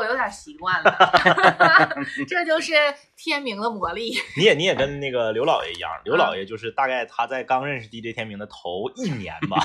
[0.00, 0.96] 我有点习惯了，
[2.26, 2.72] 这就是
[3.16, 4.14] 天明的魔力。
[4.36, 9.62] 你也你也跟那个刘老爷一样，刘老爷就是大概他在刚认识 DJ 天明的头一年吧，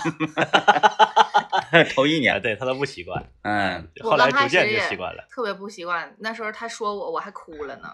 [1.95, 5.25] 头一哎，年，对他都不习惯，嗯，我后来刚开始也逐渐就习惯了。
[5.29, 6.13] 特别不习惯。
[6.19, 7.89] 那时候他说我，我还哭了呢。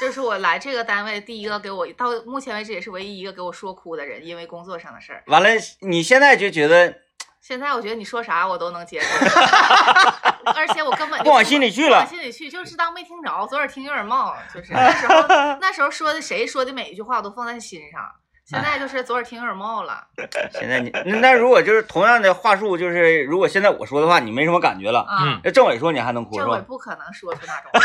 [0.00, 5.22] 这是我来这个单位第一个给我，到目前为止也是唯一一个给我说哭的人，因为工作上的事儿。
[5.26, 5.48] 完了，
[5.80, 6.94] 你现在就觉得
[7.40, 9.08] 现在我觉得你说啥我都能接受，
[10.54, 15.22] 而且我根本就不往心里去了往心里去，就是当没听着，左耳听右耳冒，就是那时候
[15.60, 18.00] 那时候说的谁说的每一句话我都放在心上，
[18.44, 20.06] 现在就是左耳听右耳冒了。
[20.52, 26.46] 现在你那那如果就是同样的话术，就是如果现在我说的话，你没什么感觉了，啊，嗯那政委说你还能哭是吧？
[26.46, 27.80] 政委不可能说出那种话。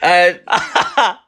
[0.00, 0.32] 呃，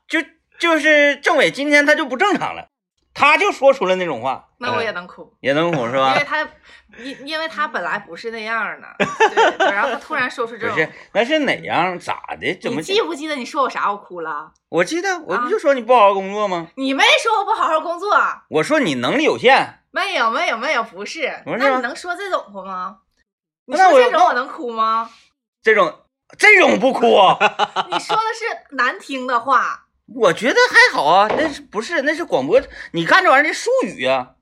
[0.08, 0.20] 就
[0.58, 2.68] 就是政委今天他就不正常了，
[3.14, 6.24] 他就说出了那种话，那我也能哭，也能哭是吧因为？
[6.24, 6.46] 他
[6.98, 12.54] 因因为他本来不是那样的， 对，然后他突然说出这种不是，，那是哪样咋的？
[12.60, 12.82] 怎么？
[12.82, 14.52] 记不记得你说我啥我哭了？
[14.68, 16.68] 我记得我啊不就说你不好好工作吗？
[16.76, 18.16] 你没说我不好好工作，
[18.48, 22.98] 我说你能力有限，没有没有没有，不是，不是那你能说这种话吗？
[23.66, 25.10] 你说这种我能哭吗？
[25.62, 26.00] 这种
[26.38, 27.36] 这种不哭啊？
[27.90, 32.60] 你说的是难听的话，我觉得还好啊，那是不是那是广播？
[32.92, 34.34] 你干这玩意儿的术语呀、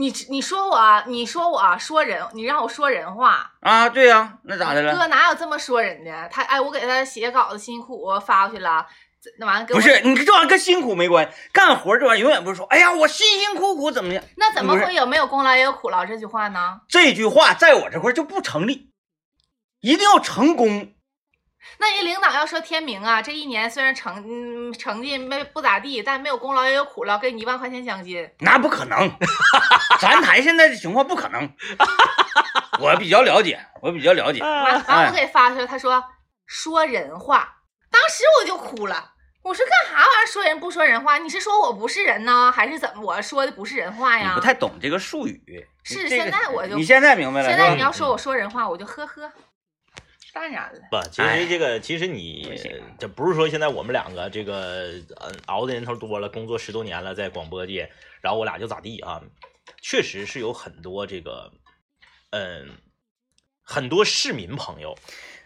[0.00, 3.86] 你你说我你说我说人，你让我说人话，啊？
[3.86, 4.96] 对呀、那咋的了？
[4.96, 6.28] 哥哪有这么说人的？
[6.30, 8.86] 他哎，我给他写稿子辛辛苦苦发过去了，
[9.22, 14.24] 这那完了给我不是，你这玩意儿跟辛苦没关系，干活这玩意儿永远不是说，哎呀，我辛辛苦苦怎么样？
[14.38, 16.80] 那怎么会有没有功劳也有苦劳这句话呢？
[16.88, 18.90] 这句话在我这块就不成立，
[19.82, 20.94] 一定要成功。
[21.78, 28.28] 那人领导要说天明啊，这一年虽然成嗯成绩没不咋地，但没有功劳也有苦劳，给你一万块钱奖金。
[28.40, 29.10] 那不可能，
[30.00, 31.48] 咱台现在的情况不可能。
[32.80, 34.40] 我比较了解，我比较了解。
[34.40, 36.02] 完完哎我给发出来，他说
[36.46, 37.56] 说人话，
[37.90, 39.12] 当时我就哭了。
[39.42, 41.16] 我说干啥玩意儿说人不说人话？
[41.18, 43.02] 你是说我不是人呢，还是怎么？
[43.02, 44.28] 我说的不是人话呀？
[44.28, 45.42] 你不太懂这个术语。
[45.82, 47.80] 是这个现在我就你现在明白了现在你？
[47.80, 49.30] 要说我说人话，我就呵呵，
[50.32, 50.80] 当然了。
[50.90, 52.52] 不，其哎实这个，其实你
[52.98, 59.20] 这不是说现在我们两个这个呃熬的人头多了，工作十多年了，在广播界，然后我俩就咋地啊？
[59.82, 61.52] 确实是有很多这个，
[62.30, 62.70] 嗯，
[63.62, 64.96] 很多市民朋友，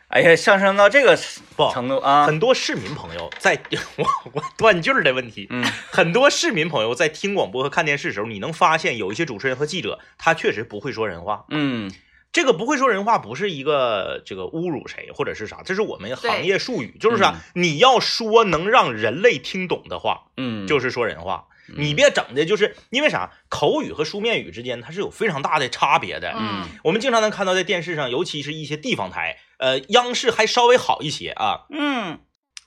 [0.09, 1.17] 哎呀，上升到这个
[1.57, 3.61] 不程度啊，很多市民朋友在
[3.97, 11.45] 我我断句儿的问题，嗯，很多市民朋友在听广播和看电视的时候，你能发现有一些主持人和记者，他确实不会说人话。
[11.51, 11.93] 嗯，
[12.35, 21.47] 这个不会说人话不是一个这个侮辱谁或者是啥，这是我们行业术语，就是啥，你要说能让人类听懂的话，嗯，就是说人话。
[21.77, 26.35] 你别整的就是因为啥，口语和书面语之间它是有非常大的差别的。
[26.37, 26.67] 嗯。
[26.83, 32.19] 我们经常能看到在电视上，尤其是一些地方台，呃，央视还稍微好一些啊，嗯，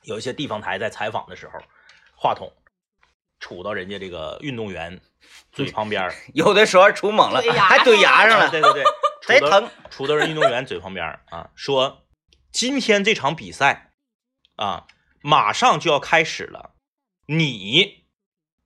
[0.03, 1.59] 有一些地方台在采访的时候，
[2.15, 2.53] 话筒
[3.39, 4.99] 杵到人家这个运动员
[5.51, 8.83] 嘴旁边，有的时候杵猛了，还怼牙上了，对对对，
[9.27, 9.69] 贼疼。
[9.91, 12.07] 杵到人运动员嘴旁边啊，说
[12.51, 13.91] 今天这场比赛
[14.55, 14.87] 啊，
[15.21, 16.71] 马上就要开始了，
[17.27, 18.05] 你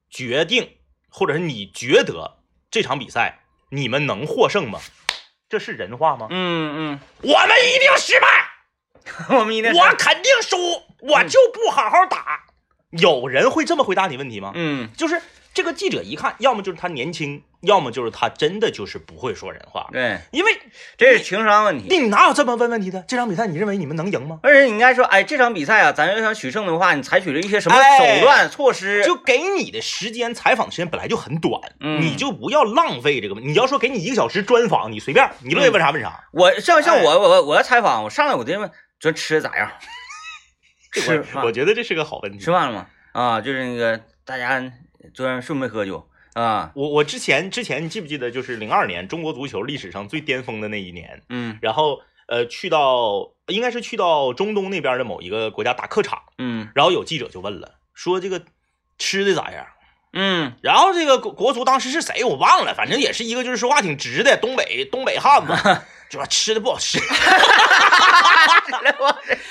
[0.09, 0.77] 决定
[1.09, 3.39] 或者是你觉得这场比赛
[3.71, 4.79] 你们能获胜吗？
[5.49, 6.27] 这是人话吗？
[6.29, 8.27] 嗯嗯我们一定失败，
[9.27, 10.57] 嗯，我们一定我肯定输，
[10.99, 12.45] 我就不好好打。
[12.91, 14.51] 有人会这么回答你问题吗？
[14.53, 15.21] 嗯就是
[15.53, 19.89] 这个记者一看，要么就是他年轻，要么就是他真的就是不会说人话。
[19.91, 20.57] 对，因为
[20.97, 21.87] 这是情商问题。
[21.89, 23.03] 你哪有这么问问题的？
[23.05, 24.39] 这场比赛你认为你们能赢吗？
[24.43, 29.03] 而且你应该说，哎，这场比赛啊，咱要想取胜的话，你采取了一些什么哎手段、措施？
[29.03, 33.35] 就给你的时间，采访时间本来就很短，嗯你就不要浪费这个。
[33.41, 36.23] 你要说给你一个小时专访，你随便，你乐意问啥问啥。
[36.31, 39.69] 我像像哎我我我要采访，我上来我就问，说吃的咋样？
[40.93, 42.51] 吃我我觉得这是个好问题吃。
[42.51, 42.87] 饭了吗？
[43.11, 44.61] 啊，就是那个大家
[45.13, 46.71] 昨天顺没喝酒啊？
[46.75, 58.41] 我我之前之前你记不记得，就是零二年中国足球历史上最巅峰的那一年，嗯然后呃去到应该是去到中东那边的某一个国家打客场，嗯然后有记者就问了，说这个
[58.97, 59.65] 吃的咋样？
[60.13, 65.53] 嗯然后这个国国足当时是谁我忘了，反正也是一个就是说话挺直的东北东北汉子，
[66.11, 66.99] 就说吃的不好吃，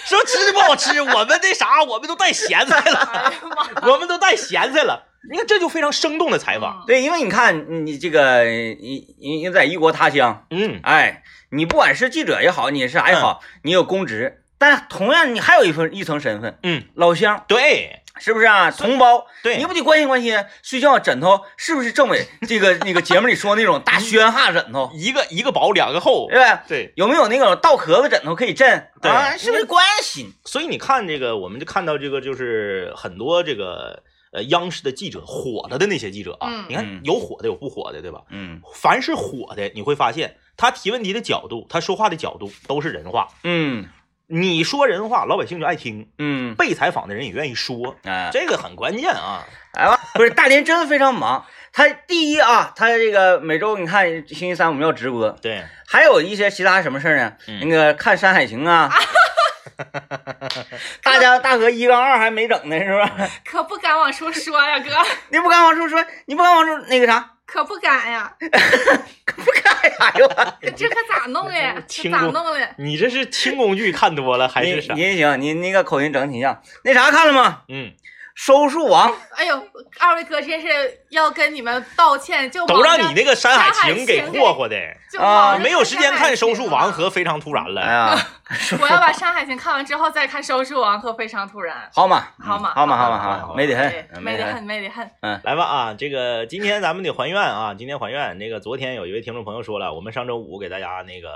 [0.04, 3.88] 说吃的不好吃，我们那啥，我们都带咸菜了，哎呀妈！
[3.88, 5.06] 我们都带咸菜了。
[5.28, 17.44] 你看这就非常生动的采访，对，因为你看你这个你你你在异国他乡，嗯，哎，你不管是记者也好，你是啥也好，你有公职，但同样你还有一份一层身份，嗯，老乡。
[17.46, 18.70] 对，是不是啊？
[18.70, 20.42] 同胞，对你不得关心关心？
[20.62, 26.64] 睡觉枕头是不是政委这个那个节目里说那种大宣哈枕头，一个一个薄两个厚，对吧？
[26.66, 28.88] 对，有没有那种稻壳子枕头可以震？
[29.02, 30.32] 对啊，是不是关心？
[30.44, 34.02] 所以你看这个，我们就看到这个，就是很多这个
[34.32, 38.22] 呃央视的记者火了的那些记者啊，嗯你看嗯有火的有不火的，对吧？
[38.30, 43.28] 嗯凡是火的，你会发现他提问题的角度，他说话的角度都是人话。
[43.44, 43.88] 嗯
[44.32, 49.44] 你说人话，老百姓就爱听，嗯，被采访的人也愿意说，哎，这个很关键啊。
[49.72, 51.44] 哎吧，不是大连真的非常忙。
[51.72, 57.32] 他第一啊，他这个每周你看星期三我们要直播，对，还有一些其他什么事儿呢？
[57.48, 58.88] 嗯那个看《山海情》啊，
[61.02, 63.10] 大家大哥一杠二还没整呢，是吧？
[63.44, 64.90] 可不敢往出说呀，哥，
[65.30, 70.28] 你不敢往出说，你不敢往出那个啥，可不敢呀， 不敢呀，哟。
[70.76, 71.74] 这可咋弄呀？
[71.86, 72.74] 这咋弄的？
[72.78, 74.94] 你这是轻工剧看多了还是啥？
[74.94, 76.62] 你行，你那个口音整挺像。
[76.84, 77.62] 那啥看了吗？
[77.68, 77.92] 嗯，
[78.40, 79.54] 收束王，哎呦，
[79.98, 80.66] 二位哥真是
[81.10, 84.78] 要跟你们道歉，就都让你那个《山海情》给霍霍的，
[85.18, 87.82] 啊没有时间看《收束王》和《非常突然》了。
[87.82, 88.18] 哎呀，
[88.80, 94.64] 我要把《山海情》看完之后再看《收束王》和《非常突然好嘛，好嘛好嘛，好好嘛，好美得对很，得美得很，。
[94.64, 95.10] 美得很。
[95.44, 98.38] 来吧啊，这个今天咱们得还愿啊，今天还愿。
[98.38, 101.28] 那个昨天有一位听众朋友说了，我们上周五给大家那个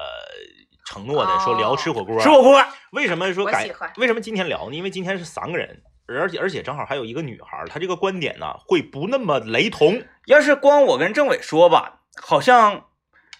[0.86, 2.18] 承诺的，说聊吃火锅。
[2.18, 3.92] 吃火锅，为什么说改我喜欢？
[3.98, 4.74] 为什么今天聊呢？
[4.74, 10.02] 因为今天是三个人，而且而且正好还有一个女孩，她这个观点呢会不那么雷同。
[10.26, 12.86] 要是光我跟政委说吧，好像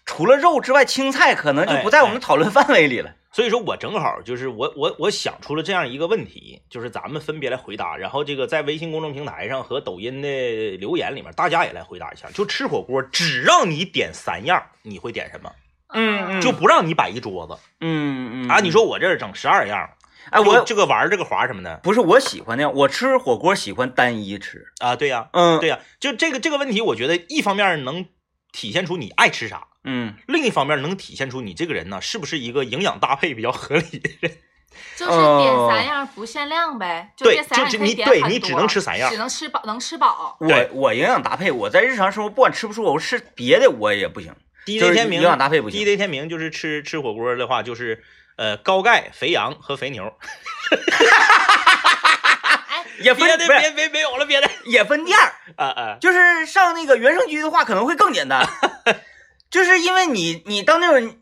[0.04, 3.14] 除了肉之外，青菜可能就不在我们讨论范围里了。
[3.32, 12.28] 所以说我正好就是我我我想出了这样一个问题，就是咱们分别来回答，然后这个在微信公众平台上和抖音的留言里面，大家也来回答一下。
[12.32, 15.50] 就吃火锅，只让你点三样，你会点什么？
[15.96, 18.58] 嗯嗯就不让你摆一桌子嗯嗯啊！
[18.58, 19.88] 你，说我这儿整十二样，
[20.30, 24.66] 哎，我这个玩这个滑什么的不是我喜欢的，我吃火锅喜欢单一吃。
[24.78, 24.96] 啊？
[24.96, 28.06] 对呀、嗯，对呀、就这个这个问题，我觉得一方面能
[28.52, 34.32] 体现出你爱吃啥，嗯，另一方面能体现出你这个人呢是不是一个营养搭配比较合理的人。
[34.96, 40.36] 就是点三样不限量呗，就对这三样可以就你点对你只能吃三样只能吃饱，能吃饱。
[40.40, 44.34] 我我营养搭配，我在日常生活不管吃不吃我，吃别的我也不行。
[44.66, 48.02] 就是第一天明营养搭配不行第一天明就是吃吃火锅的话，就是
[48.36, 50.12] 呃高钙、肥羊和肥牛。
[53.00, 58.46] 也分别的别别别有了别的也分店儿， 啊啊就是上那个原生居的话可能会更简单，
[59.50, 61.16] 就是因为你你到那种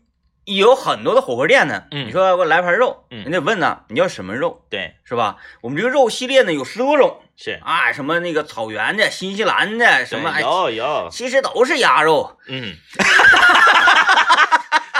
[0.45, 5.37] 有很多的火锅店呢，嗯你说给我来盘肉，嗯你得问呢你要什么肉对是吧？
[5.61, 12.37] 我们这个肉系列呢有十多种是啊，什么那个草原的、新西兰的，什么有有其实都是鸭肉。
[12.47, 12.75] 嗯，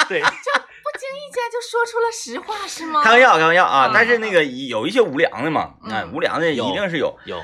[0.10, 0.28] 对不
[0.98, 3.04] 经意间就说出了实话是吗？
[3.04, 3.88] 开玩笑，开玩笑啊！
[3.88, 7.18] 嗯但是那个有一些无良的嘛，嗯哎，无良的一定是有。
[7.26, 7.42] 有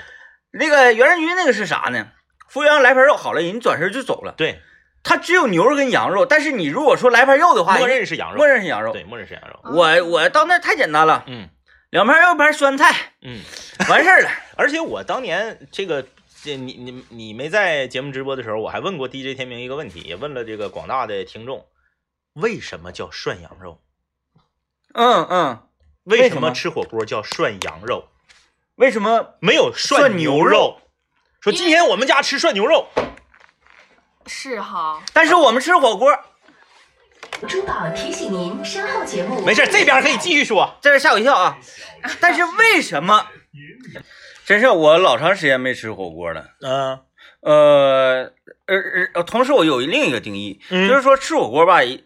[0.52, 2.08] 那个袁仁军那个是啥呢？
[2.50, 4.34] 服务员来盘肉好了，人转身就走了。
[4.38, 4.60] 对，
[5.04, 8.92] 他只有牛肉跟羊肉，但是你如果说来盘肉的话，默认是羊肉默，认是羊肉。
[8.92, 9.60] 对，默认是羊肉。
[9.74, 11.50] 我我到那太简单了，嗯
[11.92, 13.42] 两盘肉一盘酸菜，嗯，
[13.90, 14.30] 完事儿了。
[14.58, 16.06] 而且我当年这个。
[16.42, 21.66] 这你你你没在节目直播的时候，我还问过 DJ 天明一个问题，也问了这个广大的听众，
[22.42, 23.82] 为什么叫涮羊肉？
[24.94, 25.68] 嗯嗯，
[26.04, 28.10] 为什么吃火锅叫涮羊肉？
[28.76, 29.36] 为什么？
[29.40, 30.82] 没有涮涮牛牛肉
[31.42, 32.88] 说今天我们家吃涮牛肉，
[34.26, 36.12] 是哈，但是我们吃火锅，
[37.48, 40.78] 珠宝提醒您，稍后节目没事，这边可以继续说。
[40.82, 41.58] 这是吓我一跳啊！
[42.20, 43.28] 但是为什么？
[44.46, 46.48] 真是我老长时间没吃火锅了。
[46.62, 47.00] 嗯
[47.42, 48.34] 呃，
[48.66, 48.76] 呃
[49.14, 52.04] 呃，同时我有另一个定义，嗯就是说吃火锅吧，一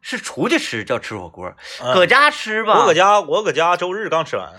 [0.00, 1.52] 是出去吃叫吃火锅，
[1.94, 4.52] 搁家吃吧，嗯我搁家，我搁家周日刚吃完，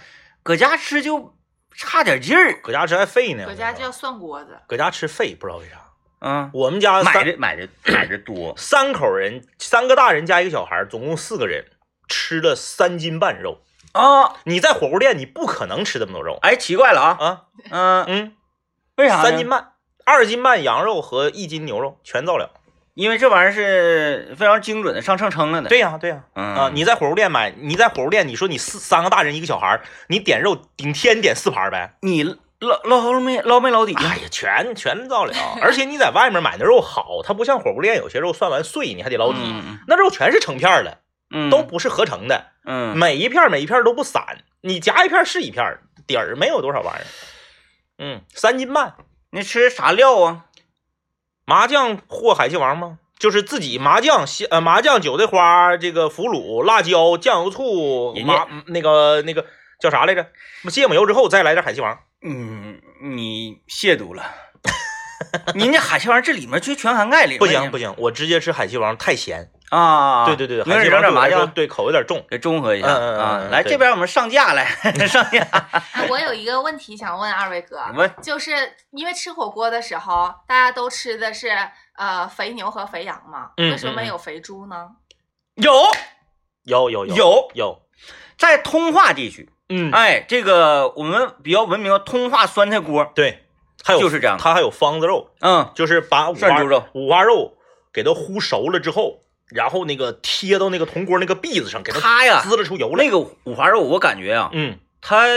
[0.43, 1.35] 搁家吃就
[1.75, 2.61] 差点劲儿。
[2.61, 3.45] 搁家吃还费呢。
[3.45, 4.59] 搁家就要涮锅子。
[4.67, 5.77] 搁家吃费，不知道为啥。
[6.19, 11.65] 嗯，我们家买的买的买的多，三口人，三个大人加一个小孩，总共四个人，
[12.07, 13.61] 吃了三斤半肉。
[13.93, 17.47] 啊，你在火锅店，你不可能吃这么多肉哎，奇怪了啊，啊。
[17.71, 18.35] 嗯，嗯，
[18.97, 19.23] 为啥？
[19.23, 19.73] 三斤半，
[20.05, 22.60] 二斤半羊肉和一斤牛肉全造了。
[22.93, 31.93] 因为这玩意儿是非常精准的上秤称了的。，对呀、对呀、嗯啊，你在火锅店买，你在火锅店，你说你四三个大人一个小孩，你点肉顶天点四盘呗。
[32.01, 33.95] 你捞捞没捞没捞底？
[33.95, 40.99] 哎呀，全全造了，而且你在外面买的肉好，它不像火锅店有些肉涮完碎，你还得捞底，嗯那肉全是成片儿的，
[41.33, 44.23] 嗯，都不是合成的，嗯，每一片每一片都不散，
[44.61, 47.07] 你夹一片是一片，底儿没有多少玩意儿。
[47.97, 48.95] 嗯，三斤半，
[49.31, 50.45] 你吃啥料啊？
[51.51, 52.97] 麻酱或海西王吗？
[53.19, 59.45] 就是自己麻酱、香呃麻酱、韭菜花、这个腐乳、辣椒、酱油、醋、麻那个那个
[59.79, 60.25] 叫啥来着？
[60.71, 61.99] 芥末油之后再来点海西王。
[62.23, 64.23] 嗯，你亵渎了。
[65.53, 69.51] 您这海鲜王这里面就全涵盖里不行不行，我直接吃海西王太咸。
[69.71, 70.25] 啊！
[70.25, 72.23] 对对对，一会儿整海鸡王点麻酱，对口有点重。
[72.29, 74.65] 给中和一下嗯嗯嗯来这边我们上架来
[75.07, 75.39] 上架，
[75.93, 78.51] 哎我有一个问题想问二位哥，问就是
[78.91, 81.49] 因为吃火锅的时候，大家都吃的是
[81.95, 84.89] 呃肥牛和肥羊嘛，嗯为什么没有肥猪呢？
[85.55, 85.71] 有。
[86.65, 87.15] 有有有。
[87.15, 87.51] 有。
[87.55, 87.81] 有，
[88.37, 93.45] 在通化地区，嗯，哎，这个我们比较文明的通化酸菜锅，对，
[93.83, 96.83] 还有就是这样它还有方子肉，嗯，就是把五花肉。
[96.93, 97.55] 五花肉
[97.91, 103.03] 给它烀熟了之后，然后那个贴到那个铜锅那个篦子上，给它它呀，滋了出油来。
[103.03, 105.27] 那个五花肉，我感觉啊，嗯，它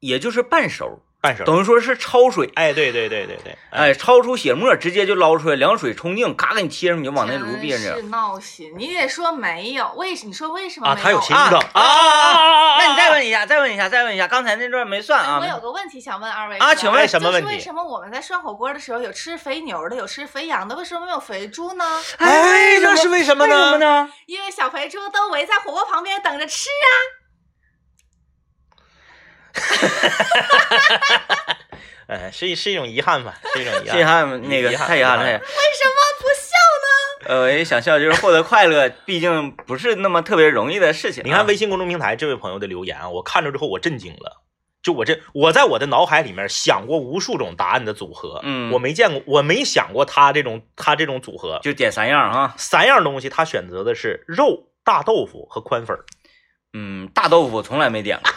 [0.00, 1.44] 也就是半熟，半熟。
[1.44, 8.02] 等于说是焯水，哎，对对对对对，哎，焯出血沫，直接就捞出来，凉水冲净，咔给你贴上，你就往那炉篦真上是。
[8.04, 8.72] 闹心！
[8.76, 15.46] 你得说没有，为什你说为什么啊，没有啊芹鸡汤啊啊那你再问一下，再问一下，再问一下，刚才那段没算啊我。
[15.46, 21.84] 有个问题想问二位啊请问哎什么问题就是为什么我们在涮火锅的时候有吃肥牛的，有吃肥羊的，为什么没有肥猪呢？
[22.18, 24.08] 哎这是为什么为什么呢？
[24.26, 27.25] 因为小肥猪都围在火锅旁边等着吃啊！
[32.08, 34.48] 哎，是是一种遗憾吧，是一种遗憾遗憾。
[34.48, 35.24] 那个遗憾太遗憾了。
[35.24, 35.40] 为什么
[36.20, 36.88] 不笑呢？
[37.28, 41.26] 呃，我也想笑，就是获得快乐，毕竟不是那么特别容易的事情啊。
[41.26, 44.44] 你看微信公众平台这位朋友的留言啊，我看着之后我震惊了。
[44.84, 52.54] 就我这，我在我的脑海里面想过无数种答案的组合，嗯我没见过，我没想过他这种他这种组合，就点三样啊。
[52.56, 56.04] 三样东西他选择的是肉、大豆腐和宽粉儿。
[56.72, 58.30] 嗯，大豆腐从来没点过，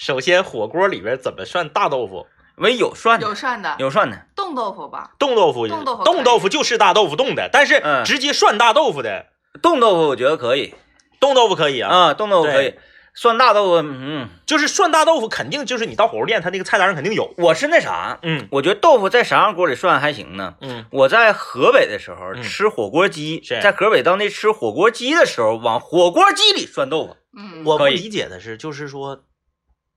[0.00, 2.26] 首先，火锅里边怎么涮大豆腐？
[2.56, 4.18] 唯有涮的，有涮的，有涮的。
[4.34, 5.10] 冻豆腐吧？
[5.18, 9.26] 冻豆腐，冻豆腐冻豆腐就是大豆腐冻的，但是嗯直接涮大豆腐的，
[9.60, 10.74] 冻豆腐我觉得可以
[11.20, 12.76] 冻豆腐可以啊，啊，冻豆腐可以。
[13.12, 17.34] 涮大豆腐，嗯，就是涮大豆腐肯定就是你到火锅店，他那个菜单上肯定有。
[17.36, 20.54] 我是那啥，嗯我觉得豆腐在啥样锅里涮还行呢。
[20.62, 27.16] 嗯，我在河北的时候嗯吃火锅鸡，是在河北当地吃火锅鸡的时候，往火锅鸡里涮豆腐。
[27.36, 29.20] 嗯，我不理解的是，就是说，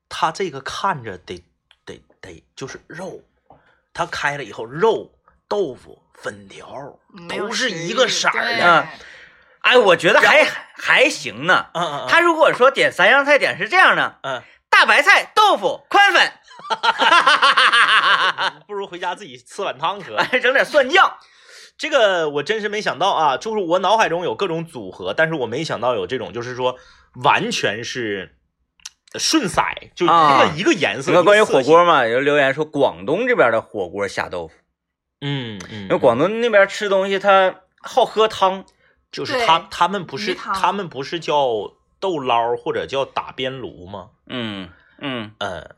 [0.09, 1.43] 他这个看着得
[1.85, 3.21] 得得就是肉，
[3.93, 5.11] 他开了以后肉、
[5.47, 8.87] 豆腐、粉条都是一个色儿的。
[9.61, 10.43] 哎，我觉得还
[10.75, 11.67] 还行呢。
[11.73, 16.33] 嗯嗯嗯，他如果说点三样菜点是这样的，嗯，大白菜、豆腐、宽粉，
[18.67, 20.15] 不如回家自己吃碗汤喝。
[20.31, 21.17] 哎，整点蒜酱。
[21.75, 23.35] 这个我真是没想到啊！
[23.37, 26.77] 就是我脑海中有各种组合，但是我没想到有这种，就是说
[27.23, 28.35] 完全是
[29.19, 29.61] 顺色，
[29.95, 30.37] 就啊。
[30.39, 31.11] 那么一个颜色。
[31.11, 34.53] 那个关于火锅嘛，有留言说广东这边的火锅下豆腐，
[35.21, 38.65] 嗯嗯，因为广东那边吃东西他好喝汤，
[39.11, 44.09] 就是他他们不是他们不是叫豆捞或者叫打边炉吗？
[44.27, 45.75] 嗯嗯，嗯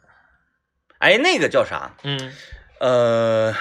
[1.00, 1.94] 哎，那个叫啥？
[2.04, 2.34] 嗯。
[2.80, 3.54] 呃，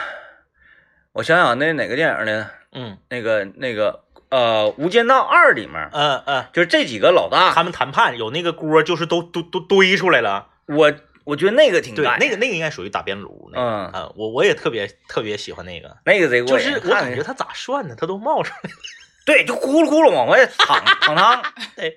[1.13, 2.51] 我想想，那哪个电影呢？
[2.73, 2.99] 嗯。
[3.09, 10.49] 那个那个呃，《无间道二》里面，嗯嗯，就是这几个老大，他们谈判有那个锅，就是都都都堆出来了。
[10.67, 10.93] 我
[11.25, 13.49] 我觉得那个挺对，干，那个那个应该属于打边炉。
[13.53, 18.71] 那个嗯啊，我我也特别特别喜欢那个，那个贼过瘾，就是我感觉他咋涮的，他都冒出来。
[19.27, 21.43] 对，就咕噜咕噜往外淌淌 汤。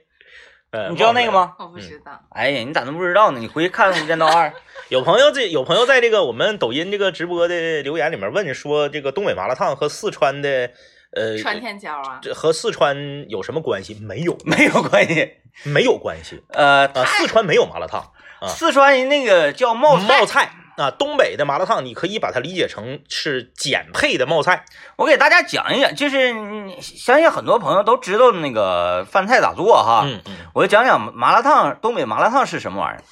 [0.69, 1.31] 呃你知道那个？
[1.31, 1.55] 吗？
[1.59, 2.11] 我不知道。
[2.29, 3.39] 哎呀，你咋能不知道呢？
[3.39, 4.49] 你回去看《无间道二》。
[4.89, 10.69] 有朋友这有朋友在这个我们抖音这个直播的留言里面问说，这个东北麻辣烫和四川的
[11.15, 13.95] 呃川天椒啊，这和四川有什么关系？
[14.01, 15.33] 没有， 没有关系。
[15.63, 17.03] 没有关系呃，啊！
[17.03, 17.99] 四川没有麻辣烫，
[18.41, 24.65] 啊四川人那个叫冒菜，冒菜啊，东北的麻辣烫你可以把它理解成是简配的冒菜。
[24.97, 30.03] 我给大家讲一讲，就是嗯相信很多朋友都知道那个饭菜咋做哈。
[30.05, 33.03] 嗯嗯我就讲讲麻辣烫，东北麻辣烫是什么玩意儿。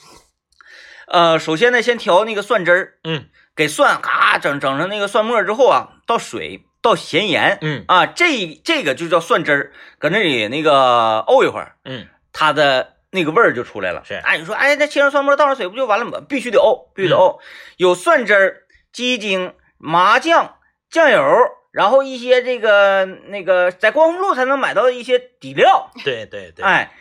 [1.08, 3.26] 呃，首先呢，先调那个蒜汁儿，嗯
[3.56, 14.04] 给蒜咔整整成那个蒜末之后啊，倒水，倒咸盐嗯啊，这这个就叫蒜汁儿，搁那里那个沤一会儿，嗯它的那个味儿就出来了。
[14.06, 16.20] 是哎，你说，哎，那切成蒜末，倒上水不就完了吗？
[16.30, 17.40] 必须得沤，必须得沤。
[17.78, 18.58] 有蒜汁儿、
[18.92, 20.58] 鸡精、麻酱、
[20.92, 21.24] 酱油，
[21.72, 25.90] 然后一些这个那个在光复路才能买到的一些底料。
[26.04, 26.92] 对对对，哎，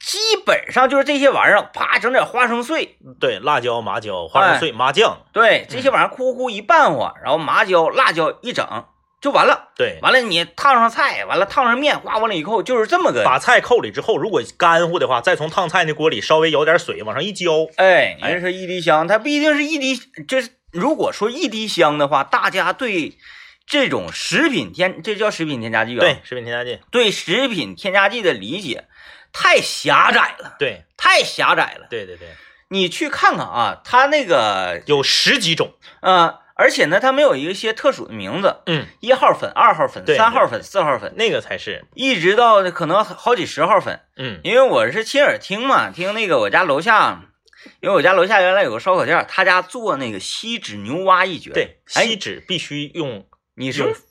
[0.00, 8.66] 基本上就是这些玩意儿，啪整点花生碎，对，辣椒、麻椒、花生碎、麻酱，对，这些玩意儿呼呼一拌和，然后麻椒、辣椒一整
[9.20, 9.70] 就完了。
[9.76, 13.24] 对，完了，你烫上菜，完了烫上面，哗，完了以后就是这么个。
[13.24, 19.96] 把菜扣里之后，如果干乎的话，再从烫菜那锅里稍微舀点水往上一浇，哎，你这是一滴香，它不一定是一滴，
[20.26, 23.18] 就是如果说一滴香的话，大家对
[23.66, 28.84] 这种食品添，这叫食品添加剂啊，对，，食品添加剂，对食品添加剂的理解
[29.32, 31.86] 太狭窄了，对太狭窄了。
[31.90, 32.28] 对对对，
[32.68, 44.00] 你去看看啊，它那个有十几种，呃，而且呢，它没有一些特殊的名字，嗯，一号粉、二号粉、三号粉、四号粉，那个才是，一直到可能好几十号粉。
[44.16, 47.22] 嗯因为我是亲耳听嘛，听那个我家楼下，
[47.80, 51.52] 因为我家楼下原来有个烧烤店，他家做那个锡纸牛蛙一绝。
[51.52, 53.24] 对，哎锡纸必须用
[53.54, 54.02] 你用是粉。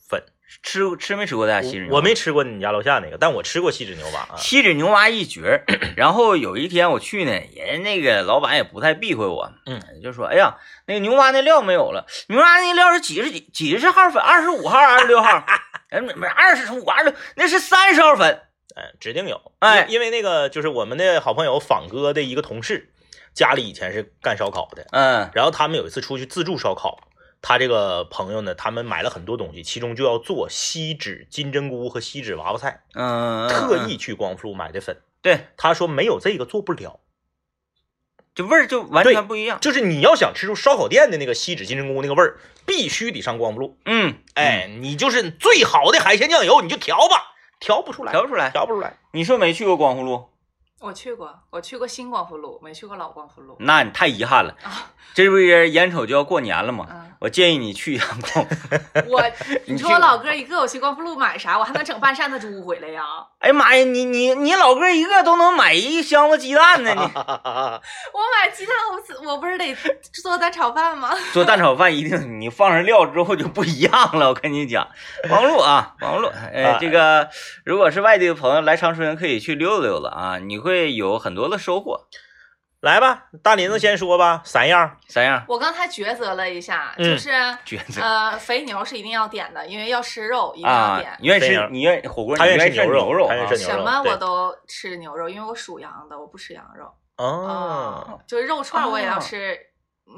[0.63, 1.97] 吃吃没吃过咱家锡纸牛蛙？
[1.97, 4.35] 我没吃过你家楼下那个，但我吃过锡纸牛蛙啊。
[4.37, 5.63] 锡纸牛蛙一绝。
[5.95, 15.45] 然后有一天我去呢，人那个老板也不太避讳我，嗯，就说：“哎呀，那个牛蛙那料没有了，牛蛙那料是几十几几十号粉，二十五号、二十六号，
[15.89, 18.41] 哎，没没二十五、二十六，那是三十号粉。
[18.75, 19.51] 嗯，指定有。
[19.59, 22.91] 哎因因为那个就是我们的好朋友仿哥的一个同事，
[23.33, 26.99] 家里以前是干烧烤的，嗯然后他们有一次出去自助烧烤，
[27.41, 34.97] 他这个朋友呢，他们买了很多东西，其中就要做锡纸金针菇和锡纸娃娃菜，嗯，特意去光复路买的粉。
[35.21, 36.99] 对，他说没有这个做不了，
[38.35, 39.59] 就味儿就完全不一样。
[39.59, 43.77] 就是你要想吃出烧烤店的那个锡纸金针菇那个味儿，必须得上光复路。
[43.85, 48.49] 嗯，哎，你就是最好的海鲜酱油，你就调吧，调不出来，调不出来。
[48.51, 48.97] 调不出来。
[49.11, 50.29] 你说没去过光复路？
[50.79, 53.55] 我去过，我去过新光复路，没去过老光复路。
[53.59, 54.91] 那你太遗憾了啊。
[55.13, 56.85] 这不是眼瞅就要过年了吗？
[56.91, 58.45] 嗯，我建议你去一趟光。
[59.09, 59.23] 我
[59.65, 61.57] 你说我老哥一个，我去光复路买啥？
[61.57, 63.01] 我还能整半扇子猪回来呀？
[63.39, 69.75] 哎呀妈呀，你你你老哥一个都能买一箱子鸡蛋呢，你 我买鸡蛋，我不我不是得
[70.21, 71.09] 做蛋炒饭吗？
[71.33, 74.29] 做蛋炒饭一定你放上料之后就不一样了。
[74.29, 74.87] 我跟你讲，
[75.27, 77.27] 光复路啊，光复路，哎啊，这个
[77.63, 82.07] 如果是外地的朋友来长春，可以去溜达溜达啊，你会有很多的收获。
[82.79, 84.97] 来吧，大林子先说吧，三样。
[85.07, 87.29] 三样我刚才抉择了一下，嗯就是
[87.65, 91.17] 抉择呃，肥牛是一定要点的，因为要吃肉一定要啊点，。
[91.19, 96.85] 你愿意吃你愿意火锅，他愿意吃牛肉肉啊他愿吃牛肉什么我都吃牛肉，因为我属羊的，我不吃羊肉
[97.17, 98.21] 哦啊。
[98.27, 99.57] 就是肉串我也要哦吃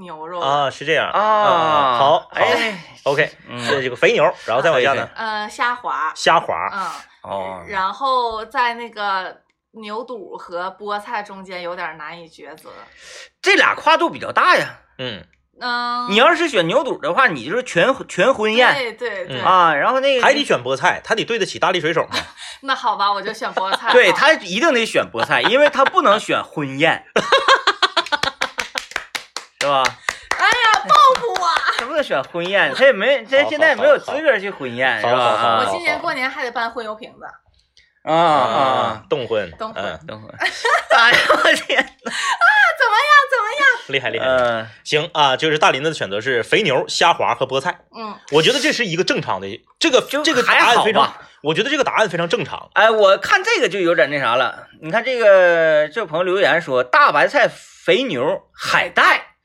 [0.01, 9.41] 牛肉啊，是这样啊，好，哎，，OK，嗯这这个肥牛，然后再往下呢，呃，虾滑，虾滑，嗯，哦，然后在那个
[9.71, 12.69] 牛肚和菠菜中间有点难以抉择。
[13.41, 14.79] 这俩跨度比较大呀。
[14.97, 15.23] 嗯，
[15.61, 22.17] 嗯，你要是选牛肚的话，你就是全全婚宴对对对，嗯啊，然后那个还得选菠菜，他得对得起大力水手嘛。
[22.61, 23.91] 那好吧，我就选菠菜。
[23.91, 27.05] 对他一定得选菠菜，因为他不能选婚宴，
[29.61, 29.83] 是吧？
[30.37, 31.47] 哎呀，报复我！
[31.77, 35.59] 他不能选婚宴，他也没，他现在也没有资格去婚宴，是吧？
[35.59, 37.25] 我今年过年还得搬婚油瓶子。
[38.03, 41.85] 啊啊，冻荤，冻荤嗯，等会儿， 哎呀，我天，怎么样？
[43.29, 43.79] 怎么样？
[43.87, 44.25] 厉害厉害。
[44.25, 47.79] 嗯，行啊，就是大林子的选择是肥牛、虾滑和菠菜。
[47.95, 49.47] 嗯，我觉得这是一个正常的，
[49.79, 52.69] 这个就这个答案非常吧，我觉得这个答案非常正常。
[52.73, 54.67] 哎，我看这个就有点那啥了。
[54.81, 59.35] 你看这个这位朋友留言说，大白菜、肥牛、海带，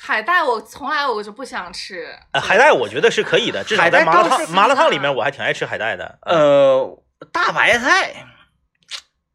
[0.00, 2.16] 海带我从来我就不想吃。
[2.32, 6.18] 呃海带我觉得是可以的，至少在麻辣烫麻辣烫里面我还挺爱吃海带的。
[6.22, 8.26] 嗯，呃，大白菜，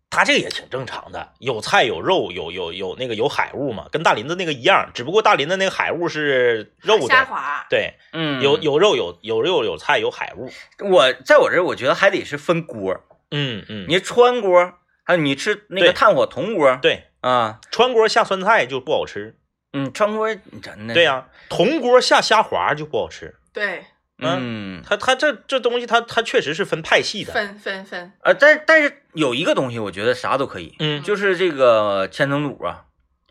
[0.10, 10.50] 它这个也挺正常的，有菜有肉有有有那个有海物嘛，跟大林子那个一样，只不过大林子那个海物是肉的，虾滑，对，嗯，有有肉有有肉有菜有海物。
[10.80, 13.00] 我在我这儿，我觉得还得是分锅，
[13.32, 19.38] 嗯嗯，你川锅，还有你吃那个炭火铜锅，对，啊，川锅下酸菜就不好吃。
[19.74, 20.28] 嗯，川锅
[20.62, 23.38] 真的对，呀、铜锅下虾滑就不好吃。
[23.54, 23.86] 对，
[24.22, 27.34] 嗯，他他这这东西他他确实是分派系的。
[27.34, 32.86] 分分分，呃，但但是有一个东西，我觉得啥都可以，嗯，就是这个千层肚啊，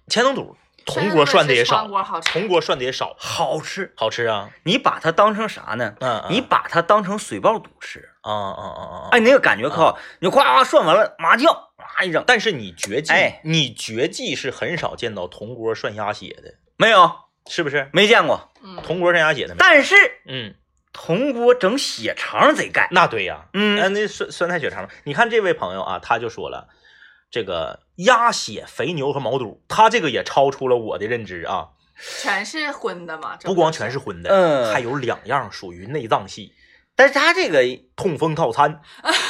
[0.08, 1.86] 千层肚，铜锅涮的也少。
[2.24, 3.92] 铜锅涮的也少，好吃。
[3.96, 4.50] 好吃啊。
[4.64, 5.94] 你把它当成啥呢？
[6.00, 9.08] 嗯，你把它当成水爆肚吃，啊啊啊啊啊！
[9.12, 9.98] 哎，那个感觉可好。
[10.18, 17.12] 你哗哗涮完了，麻酱哗一整，但是你绝技，哎你绝技是很少见到铜锅涮鸭血的，没有，
[17.48, 17.88] 是不是？
[17.92, 18.50] 没见过。
[18.62, 19.54] 嗯，铜锅涮鸭血的？
[19.58, 19.94] 但是
[20.26, 20.54] 嗯，
[20.92, 22.88] 铜锅整血肠贼干。
[22.90, 23.78] 那对呀，嗯。
[23.78, 26.68] 那那酸酸菜血肠，你看这位朋友啊，他就说了，
[27.30, 31.68] 这个鸭血、肥牛和毛肚，他这个也超出了我的认知啊，
[32.20, 34.72] 全是荤的嘛，不光全是荤的，嗯。
[34.72, 36.54] 还有两样属于内脏系，
[36.96, 37.62] 但是他这个
[37.94, 38.80] 痛风套餐，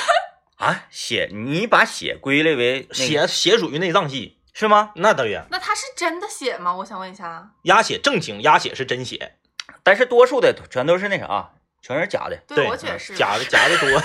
[0.57, 4.92] 啊，血你把血归类为那个血血属于内脏系，是吗？
[4.96, 6.75] 那对呀，那它是真的血吗？
[6.77, 7.51] 我想问一下。
[7.64, 9.37] 鸭血正经鸭血是真血，
[9.83, 11.50] 但是多数的全都是那啥，
[11.83, 12.37] 全是假的。
[12.48, 13.14] 对，我觉得是。
[13.14, 14.02] 假的假的多。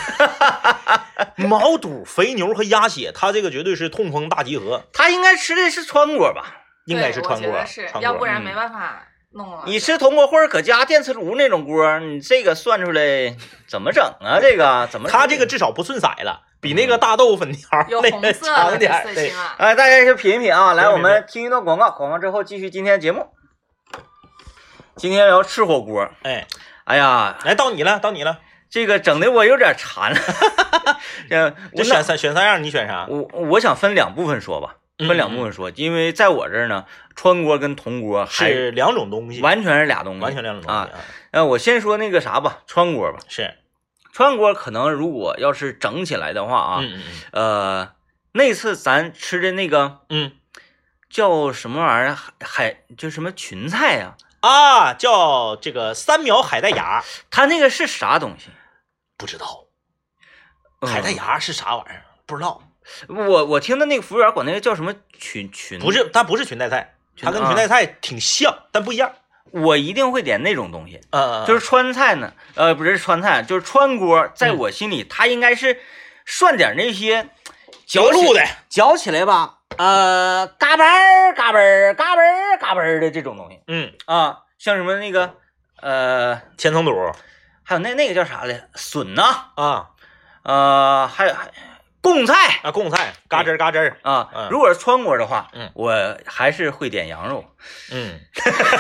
[1.48, 6.62] 毛肚、肥牛和鸭血，它这个绝对是痛风大集合，他应该吃的是川锅吧？
[6.86, 9.64] 应该是川锅是，川锅嗯要不然没办法弄了。
[9.66, 13.36] 你吃铜锅或者搁家电磁炉那种锅，你这个算出来
[13.68, 14.40] 怎么整啊？
[14.42, 15.10] 这个怎么？
[15.10, 19.04] 他这个至少不顺色了，比那个大豆粉条有那个红色的长点儿。
[19.14, 19.56] 对，啊。
[19.58, 23.28] 哎，大家先品一品啊，来，我们听一段广告，广告之后继续今天节目。
[24.96, 26.48] 今天要吃火锅，哎，
[26.86, 30.12] 哎呀，来到你了，到你了，这个整的我有点馋。
[30.14, 30.20] 了。
[31.30, 33.06] 这我这选三选三样，你选啥？
[33.10, 35.08] 我我想分两部分说吧，嗯。
[35.08, 40.98] 分两部分说，因为在我这儿呢，川锅跟铜锅还是两种东西，完全是俩东西，完全两种东啊西。
[40.98, 41.00] 啊。
[41.32, 43.20] 呃，我先说那个啥吧，川锅吧。
[43.28, 43.56] 是，
[44.14, 47.02] 川锅可能如果要是整起来的话啊，嗯嗯
[47.34, 47.92] 呃，
[48.32, 50.28] 那次咱吃的那个嗯。
[50.28, 50.32] 嗯
[51.08, 54.25] 叫什么玩意儿，海海就什么裙菜呀、啊，
[54.98, 58.50] 叫这个三苗海带芽，它那个是啥东西？
[59.18, 59.66] 不知道。
[60.82, 60.92] 嗯。
[60.92, 62.62] 海带芽是啥玩意儿，不知道。
[63.08, 67.48] 我我听的那个服务员管那个叫什么裙裙，不，是，它不是裙带菜，它跟啊。
[67.48, 69.12] 裙带菜挺像，但不一样。
[69.52, 71.00] 我一定会点那种东西。
[71.12, 75.82] 呃，就是川菜呢，呃，不是川菜，就是川锅，在我心里，它应该是
[76.26, 77.30] 涮点那些
[77.86, 85.36] 嚼起嚼路的，嚼起来吧，呃，嘎嘣儿嘎嘣儿嘎嘣儿嘎嘣儿的这种东西嗯，啊，像什么那个
[85.82, 86.92] 呃，千层肚
[87.64, 89.24] 还有那那个叫啥来，笋呐，
[89.56, 89.90] 啊。
[90.44, 91.50] 呃，还有还
[92.02, 94.50] 贡菜啊，贡菜，嘎吱嘎吱儿，啊嗯。
[94.52, 97.44] 如果是川锅的话，嗯我还是会点羊肉，
[97.92, 98.20] 嗯，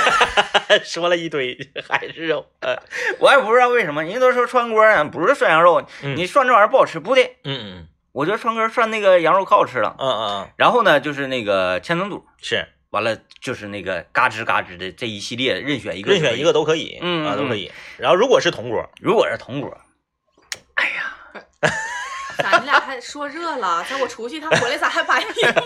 [0.85, 1.57] 说了一堆，
[1.89, 2.77] 还是肉，呃，
[3.19, 9.93] 我也不知道为什么，人家都说川锅啊，不是涮羊肉，嗯你涮这玩意儿不好吃，不对，嗯嗯我觉得川哥涮那个羊肉可好吃了。
[9.99, 16.53] 嗯嗯嗯，然后呢，就是那个千层肚，是完了就是那个嘎吱嘎吱的这一系列，任选一个，任选一个。
[16.53, 17.69] 都可以，啊，嗯嗯都可以。
[17.97, 19.77] 然后如果是铜锅，如果是铜锅，
[22.37, 25.61] 咱俩还说热了，在我出去，他回来咋还把衣服？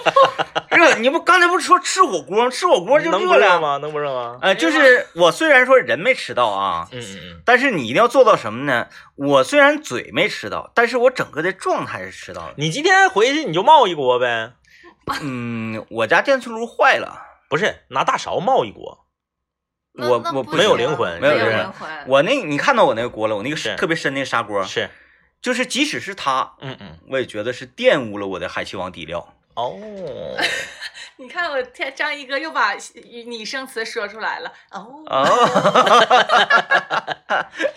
[0.75, 2.49] 热，你不刚才不是说吃火锅吗？
[2.49, 3.39] 吃火锅就热了？
[3.39, 3.77] 热吗？
[3.77, 4.37] 能不热吗？
[4.41, 8.87] 呃，就是我虽然说人没吃到啊，嗯嗯嗯，但是你一定要做到什么呢？
[9.15, 12.53] 我虽然嘴没吃到，但是我整个的状态是吃到的。
[12.57, 14.53] 你今天回去你就冒一锅呗，
[15.21, 19.05] 嗯，我家电磁炉坏了，不是拿大勺冒一锅，
[19.97, 21.89] 我我没有灵魂没有灵灵魂。
[22.07, 23.35] 我那你看到我那个锅了？
[23.35, 24.89] 我那个是特别深那个砂锅，是，
[25.41, 29.35] 就是即使是他，嗯嗯，我也觉得是玷污了我的海气王底料。
[29.55, 29.75] 哦，
[31.17, 32.73] 你看我天，张一哥又把
[33.25, 35.03] 拟声词说出来了哦。
[35.07, 35.19] 哦，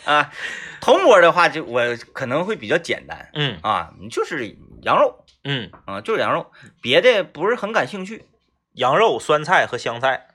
[0.04, 0.32] 啊，
[0.80, 1.80] 铜锅的话就我
[2.12, 8.26] 可能会比较简单嗯啊，就是羊肉嗯，啊，就是羊肉，别的不是很感兴趣。
[8.74, 10.28] 羊肉、酸菜和香菜，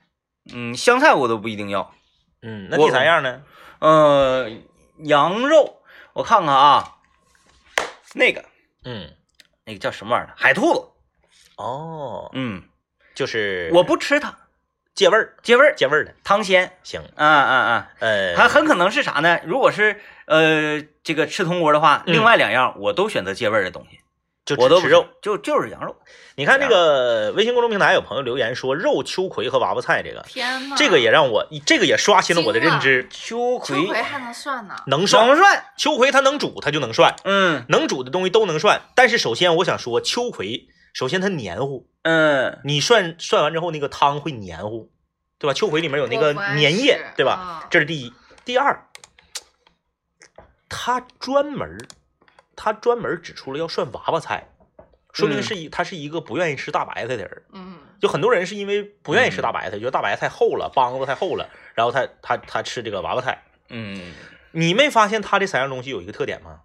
[0.52, 1.94] 嗯，香菜我都不一定要。
[2.42, 3.42] 嗯，那我第三样呢？
[3.80, 4.50] 呃，
[4.98, 6.97] 羊肉我看看啊，
[8.14, 8.44] 那个
[8.84, 9.10] 嗯，
[9.64, 10.34] 那个叫什么玩意儿？
[10.36, 10.82] 海兔子。
[11.56, 12.62] 哦，嗯，
[13.14, 14.36] 就是我不吃它，
[14.94, 16.70] 借味儿，借味儿，借味儿的，汤鲜。
[16.84, 17.86] 行，嗯嗯嗯！
[18.00, 19.40] 呃，它很可能是啥呢？
[19.44, 23.98] 如果是呃这个吃铜锅的话，嗯另外两样我都选择借味儿的东西，
[24.56, 25.94] 就我都吃肉。，就就是羊肉。
[26.36, 34.74] 你看这个微信公众平台有朋友留言说肉秋葵和娃娃菜这个，天呐，这个也让我这个也刷新了我的认知，秋葵秋葵还能涮呢？
[34.86, 38.80] 能涮能涮，秋葵它能煮它就能涮，嗯能煮的东西都能涮。
[38.94, 44.90] 但是首先我想说秋葵，首先它黏糊，嗯你涮涮完之后那个汤会黏糊，
[45.38, 45.54] 对吧？
[45.54, 47.66] 秋葵里面有那个粘液，对吧啊？
[47.70, 48.12] 这是第一。
[48.44, 48.86] 第二，
[50.68, 51.78] 它专门儿
[52.60, 54.48] 他专门指出了要涮娃娃菜，
[55.12, 57.42] 说明嗯是一他是一个不愿意吃大白菜的人。
[57.52, 63.44] 嗯，就很多人是因为不愿意吃大白菜，觉得大白菜厚了，梆子太厚了，然后他他他吃这个娃娃菜。
[63.70, 64.12] 嗯
[64.50, 66.60] 你没发现他这三样东西有一个特点吗？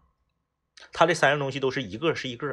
[0.92, 2.48] 他这三样东西都是一个是一个，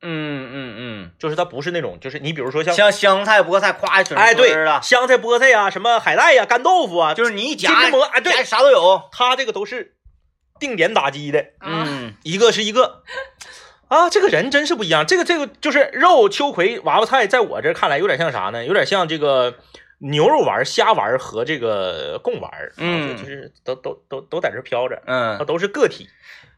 [0.00, 9.08] 嗯嗯嗯就是它不是那种，就是你比如说嗯，像像香菜、菠菜，夸一整哎对了，香菜、菠菜呀、什么海带呀、干豆腐啊，就是你一夹金针蘑哎对啥都有。
[9.12, 9.96] 它这个都是
[10.60, 13.02] 定点打击的，啊，嗯一个是一个。
[13.88, 15.06] 啊，这个人真是不一样。
[15.06, 18.64] 这个这个就是肉秋葵娃娃菜，在我这看来有点像啥呢？
[18.64, 19.58] 有点像这个
[19.98, 26.08] 牛肉丸、虾丸和这个贡丸，啊嗯就就是都都都都在这飘着，它嗯，都是个体。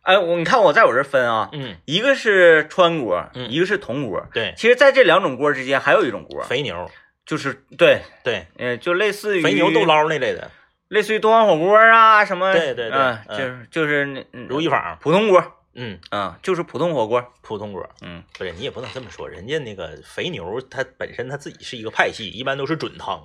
[0.03, 4.25] 哎，我你看我在我这分啊，嗯，一个是川锅，嗯一个是铜锅。
[4.33, 6.89] 对，其实，在这两种锅之间还有一种锅，肥牛，
[7.27, 10.49] 就是对，对，呃，就类似于肥牛豆，捞那类的，
[10.89, 15.43] 类似于东方火锅啊什么，对对对嗯，嗯就是就是那嗯如意坊，普通锅，
[15.75, 17.89] 嗯，啊，就是普通火锅，普通锅。
[18.03, 23.23] 嗯不是，你也不能这么说，人家那个肥牛，它本身它自己是一个派系，一般都是准汤。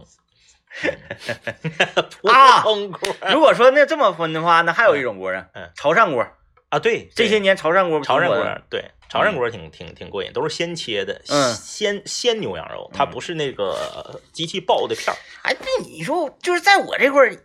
[2.22, 6.26] 普啊通锅如果说那这么分的话，那还有一种锅啊，嗯潮汕锅。
[6.70, 8.38] 啊，对，这些对年潮汕锅不潮汕锅
[8.70, 15.18] 对，潮汕锅挺挺挺过瘾，都是先切的，嗯鲜鲜牛羊肉，它嗯不是那个机器爆的片儿。
[15.44, 17.36] 哎，那你说就是在我这块儿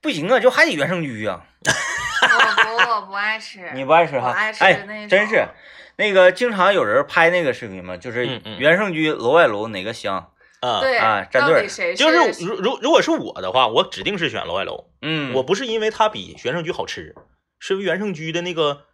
[0.00, 1.44] 不行啊，就还得原生居啊。
[2.22, 3.70] 我不我不爱吃。
[3.74, 4.28] 你不爱吃哈？
[4.28, 5.46] 我爱吃哎那，种真是，
[5.96, 10.30] 那个经常有人拍那个视频嘛，就是嗯嗯原盛居楼外楼哪个香？
[10.60, 14.86] 啊，对，啊站队就是如如如果是我的话，我指定是选楼外楼。
[15.02, 17.14] 嗯，我不是因为它比原盛居好吃，
[17.58, 18.84] 是因为原盛居的那个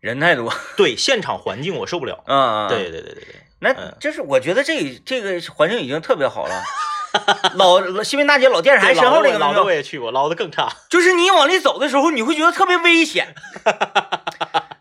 [0.00, 2.24] 人太多，对现场环境我受不了。
[2.26, 6.62] 嗯，嗯对，对对对对，那嗯就是我觉得这这个环境已经特别好了。
[7.54, 10.68] 老老西门大街老电视台身后那个老的我，也去过，老的更差。
[10.88, 13.34] 就是你往里走的时候，你会觉得特别危险，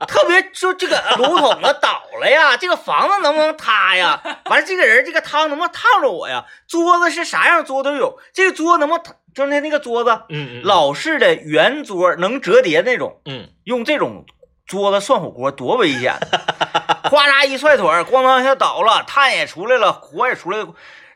[0.08, 4.20] 特别就这个炉筒子倒了呀，这个房子能不能塌呀？
[4.46, 6.46] 完了，这个人这个汤能不能烫着我呀？
[6.68, 14.26] 桌子是啥样桌都有，这个桌能不能就是那那个桌子嗯嗯，老式的圆桌能折叠那种，嗯用这种
[14.66, 16.14] 桌子涮火锅多危险！
[17.10, 20.68] 哗啦一踹腿，咣当一下倒了，炭也出来了，火也出来了，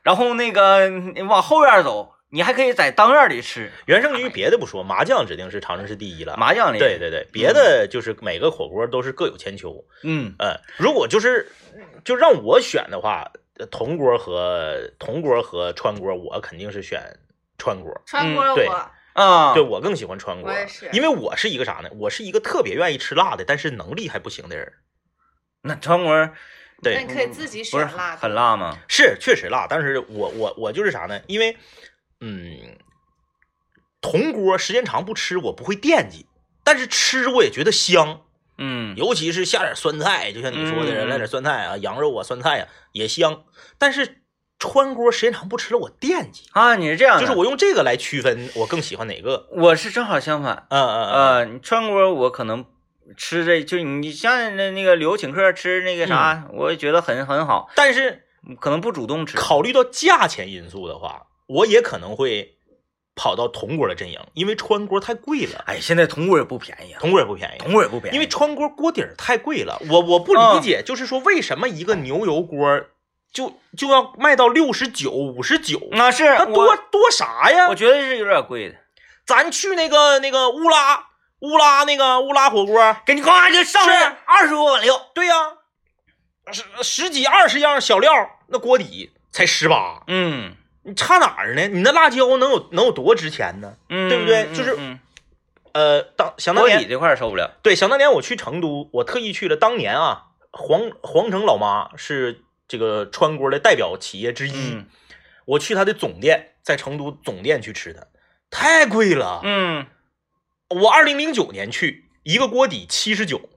[0.07, 6.37] 然后那个你往后院走，你还可以在当院里吃原盛居别的不说，麻酱指定是长春市第一了。
[6.37, 6.79] 麻酱里。
[6.79, 9.83] 对，对对，别的就是每个火锅都是各有千秋。
[10.03, 11.51] 嗯嗯，如果就是
[12.05, 17.01] 就让我选的话，呃铜锅和铜锅和川锅，我肯定是选
[17.57, 17.93] 川锅。
[18.05, 20.49] 川锅嗯对我啊，对我更喜欢川锅
[20.93, 21.89] 因为我是一个啥呢？
[21.99, 24.71] 我是一个特别愿意吃辣的，但是能力还不行的人。
[25.63, 26.31] 那川锅那
[26.81, 28.77] 对你，可以自己不是选辣的，很辣吗？
[28.87, 31.19] 是确实辣，但是我我我就是啥呢？
[31.27, 31.57] 因为
[32.21, 32.77] 嗯，
[34.01, 36.25] 铜锅时间长不吃我不会惦记，
[36.63, 38.21] 但是吃我也觉得香。
[38.59, 43.43] 嗯尤其是下点酸菜，就像你说的，来点酸菜啊，羊肉啊，酸菜啊也香。
[43.77, 44.23] 但是
[44.57, 49.47] 川锅时间长不吃了，我惦记，啊，你是这样，就是我用这个来区分我更喜欢哪个。
[49.51, 50.65] 我是正好相反。
[50.69, 52.65] 嗯嗯嗯，呃，你川锅我可能
[53.15, 58.23] 吃这就你像那那个旅游请客吃那个啥，我也觉得很很好，但是
[58.59, 59.37] 可能不主动吃。
[59.37, 62.57] 考虑到价钱因素的话，我也可能会
[63.15, 67.57] 跑到铜锅的阵营，因为川锅太贵了，哎，现在铜锅也不便宜啊，铜锅也不便宜。
[67.59, 72.85] 铜锅也不便宜，因为川锅锅底儿太贵了，我我不理解，就是说为什么一个牛油锅
[73.33, 77.67] 就就要卖到六十九、五十九，那是那多多啥呀？
[77.69, 78.75] 我觉得是有点贵的，
[79.25, 81.07] 咱去那个那个乌拉
[81.39, 85.35] 乌拉那个乌拉火锅，给你呱就上是来二十多碗料，对呀、
[86.51, 88.11] 十十几二十样小料，
[88.47, 91.67] 那锅底才十八，嗯你差哪儿呢？
[91.67, 93.75] 你那辣椒能有能有多值钱呢？
[93.89, 94.99] 嗯，对不对嗯就是嗯
[95.73, 99.55] 呃，当想当年，锅底这块受不了，对，想当年我去成都，我特意去了。
[99.55, 104.87] 当年啊，皇皇城老妈是这个川锅的代表企业之一，嗯
[105.45, 108.07] 我去他的总店，在成都总店去吃的，
[108.49, 109.41] 太贵了。
[109.43, 109.85] 嗯
[110.69, 113.49] 我二零零九年去，一个锅底七十九。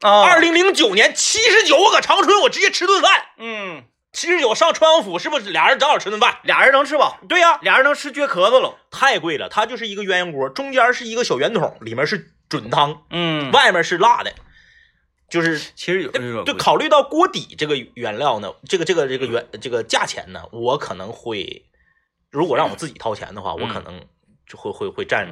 [0.00, 6.38] 啊，二零零九年七十九，我搁长春我直接吃顿饭，嗯，七十九上川王府是不是俩人正好吃顿饭？
[6.42, 14.34] 俩人能吃饱，对呀、俩人能吃撅壳子了，太贵了，它就是一个鸳鸯锅，中间是一个小圆筒，里面是准汤，嗯，外面是辣的，
[15.30, 21.64] 就是其实有就考虑到锅底这个原料呢，这个这个这个原这个价钱呢，我可能会，
[22.30, 23.98] 如果让我自己掏钱的话，我可能
[24.46, 25.26] 就会会会占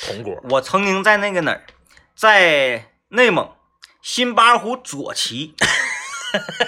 [0.00, 0.40] 铜锅。
[0.50, 1.64] 我曾经在那个哪儿，
[2.16, 3.54] 在内蒙
[4.00, 5.54] 新巴尔虎左旗，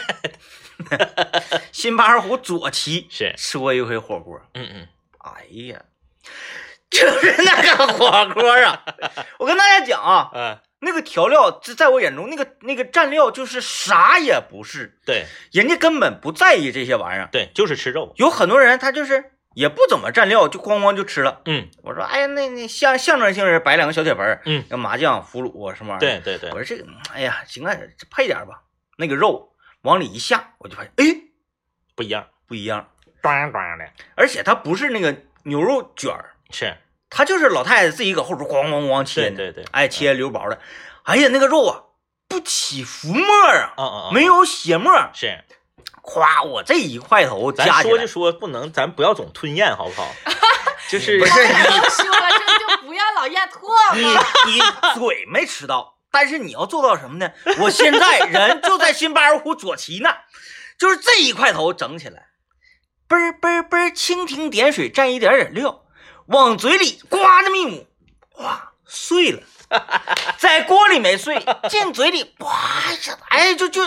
[1.73, 4.41] 新巴尔虎左旗是，吃过一回火锅。
[4.55, 5.83] 嗯嗯，哎呀，
[6.91, 8.85] 就是那个火锅啊！
[9.39, 17.29] 我跟大家讲啊，嗯，那个调料，这在我眼中，那个那个蘸料就是啥也不是，对人家根本不在意这些玩意儿。
[17.33, 18.13] 对，就是吃肉。
[18.17, 21.40] 有很多人他就是也不怎么蘸料，就咣咣就吃了。
[21.47, 21.69] 嗯。
[21.83, 25.93] 我说，哎呀，那那象象征性是摆两个小铁盆儿，嗯，那麻酱、腐乳啊什么。
[25.95, 26.21] 玩意儿。
[26.21, 26.51] 对对对。
[26.51, 27.75] 我，说这个，哎呀，行啊，
[28.11, 28.62] 配点吧。
[28.97, 31.05] 那个肉往里一下，我就发现，哎，
[31.95, 32.88] 不一样，不一样，
[33.23, 36.77] 咣咣的，而且它不是那个牛肉卷儿，是，
[37.11, 40.61] 它就是老太太自己搁后边咣咣咣切的，对对对，哎，切溜薄的。
[41.05, 41.83] 哎呀，那个肉啊，
[42.29, 44.93] 不起浮沫啊，嗯嗯嗯，没有血沫。
[45.12, 45.45] 是，
[46.07, 50.14] 夸我这一块头咱加起来说就，说，不能，咱不要总吞咽，好不好？
[50.87, 53.69] 就是不是刚才都说了，这就不要老咽唾
[54.01, 54.23] 沫。
[54.45, 54.61] 你你
[54.95, 57.33] 嘴没吃到，但是你要做到什么呢？
[57.59, 60.11] 我现在人就在新巴尔虎左旗呢，
[60.79, 62.27] 就是这一块头整起来，
[63.09, 65.85] 嘣嘣嘣，蜻蜓点水蘸一点点料，
[66.27, 67.87] 往嘴里呱那么一抹，
[68.45, 69.40] 哇碎了。
[70.38, 72.50] 在锅里没碎， 进嘴里哇
[72.92, 73.83] 一下，哎，就就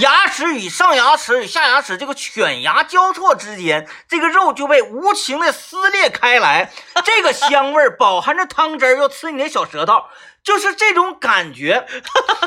[0.00, 6.72] 牙齿与上牙齿与下牙齿这个犬牙交错之间，这个肉就被无情的撕裂开来，
[7.04, 10.04] 这个香味儿饱含着汤汁儿，又刺你的小舌头，
[10.42, 11.86] 就是这种感觉。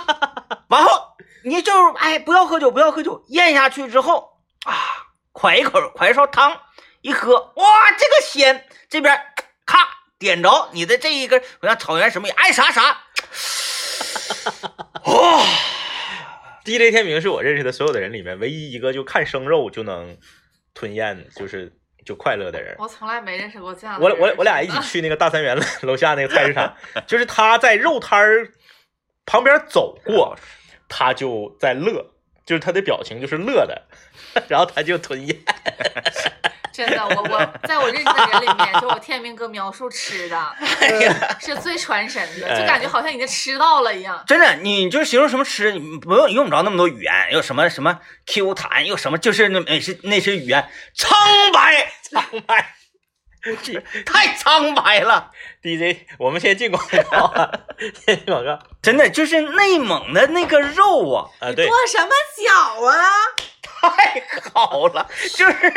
[0.69, 4.73] 完后你就哎，不要喝酒，不要喝酒，咽下去之后啊，
[5.33, 6.59] 㧟一口，㧟一勺汤，
[7.01, 8.67] 一喝，哇，这个鲜！
[8.89, 9.19] 这边
[9.65, 9.79] 咔
[10.21, 13.01] 点着你的这一根，我像草原什么也爱啥啥，
[15.05, 15.43] 哇
[16.63, 20.15] ，DJ 天明是我认识的所有的人里面唯一一个就看生肉就能
[20.75, 21.73] 吞咽，就是
[22.05, 22.75] 就快乐的人。
[22.77, 24.19] 我从来没认识过这样的我人。
[24.19, 26.75] 我我俩一起去那个大三元楼下那个菜市场，
[27.07, 28.51] 就是他在肉摊儿
[29.25, 30.37] 旁边走过，
[30.87, 32.11] 他就在乐，
[32.45, 33.81] 就是他的表情就是乐的，
[34.47, 35.35] 然后他就吞咽。
[36.71, 40.55] 真的，我我在我认识的人里面，就我天明哥描述吃的，
[41.39, 44.23] 是最传神的，就感觉好像已经吃到了一样。
[44.27, 51.17] 真的，你就是形容什么吃，你不用用不着那么多语言，又什么什么 Q 弹，又什么就是那那是那是语言苍
[51.53, 52.73] 白，苍白
[54.05, 55.31] 太苍白了。
[55.61, 57.51] DJ，我们先进广告啊，
[58.05, 58.59] 先进广告。
[58.81, 62.95] 真的就是内蒙的那个肉啊，啊，对，什么脚啊？
[63.63, 64.23] 太
[64.53, 65.73] 好了，就是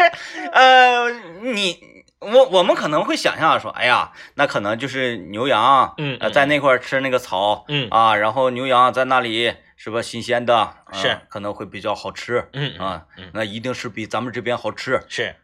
[0.53, 6.19] 呃，你我我们可能会想象说，哎呀，那可能就是牛羊，呃，嗯。
[6.21, 7.89] 嗯在那块吃那个草，嗯。
[7.91, 15.35] 啊，然后牛羊在那里是吧，新鲜的，啊是可能会比较好吃，嗯嗯啊嗯，那一定是比咱们这边好吃，是，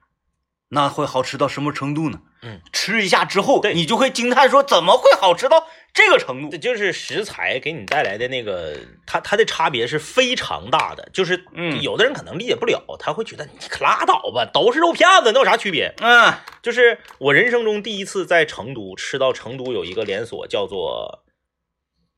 [0.73, 2.21] 那会好吃到什么程度呢？
[2.43, 6.49] 嗯，吃一下之后，对你就会惊叹说，怎么会好吃到这个程度？
[6.49, 11.07] 这就是食材给你带来的那个，它它的差别是非常大的。
[11.13, 15.95] 就是，嗯有的人可能理解不了，他会觉得你可拉倒吧，都是肉片子，那有啥区别？
[16.01, 21.25] 嗯就是我人生中第一次在成都吃到成都有一个连锁叫做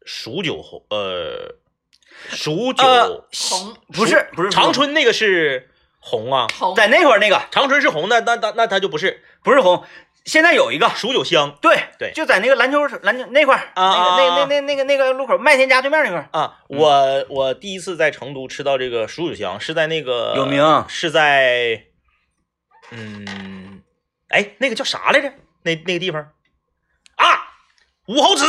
[0.05, 1.57] 蜀酒红，呃，
[2.29, 5.71] 蜀酒、呃红不是不是长春那个是
[6.03, 6.75] 红啊，红。
[6.75, 7.41] 在那块儿那个。
[7.51, 9.23] 长春是红的，那那那它就不是。
[9.43, 9.85] 不是红，
[10.25, 10.88] 现在有一个。
[10.91, 11.57] 蜀九香。
[11.62, 11.85] 对。
[11.99, 12.12] 对。
[12.12, 16.29] 就在那个篮球篮球那块儿，啊啊那个啊那那那那个那个路口麦田家对面那块儿。
[16.33, 16.59] 啊。
[16.69, 20.85] 我我第一次在成都吃到这个蜀九香是在那个有名。
[20.88, 21.85] 是在
[22.91, 23.81] 嗯，
[24.29, 25.33] 哎，那个叫啥来着？
[25.62, 26.21] 那那个地方。
[27.17, 27.25] 啊，
[28.07, 28.45] 武侯祠。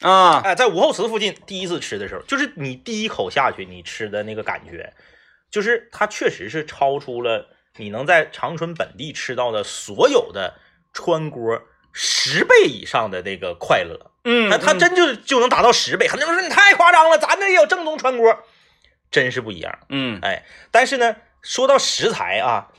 [0.00, 4.92] 啊，哎，在武侯祠附近第一次吃的时候，就是你第一口下去，你吃的那个感觉，
[5.54, 10.54] 就是它确实是超出了你能在长春本地吃到的所有的
[10.92, 11.62] 川锅
[11.92, 14.10] 十倍以上的那个快乐。
[14.24, 16.08] 嗯，它它真就就能达到十倍。
[16.08, 18.36] 很多人说你太夸张了，咱这也有正宗川锅，
[19.12, 19.78] 真是不一样。
[19.90, 22.72] 嗯哎，但是呢，说到食材啊，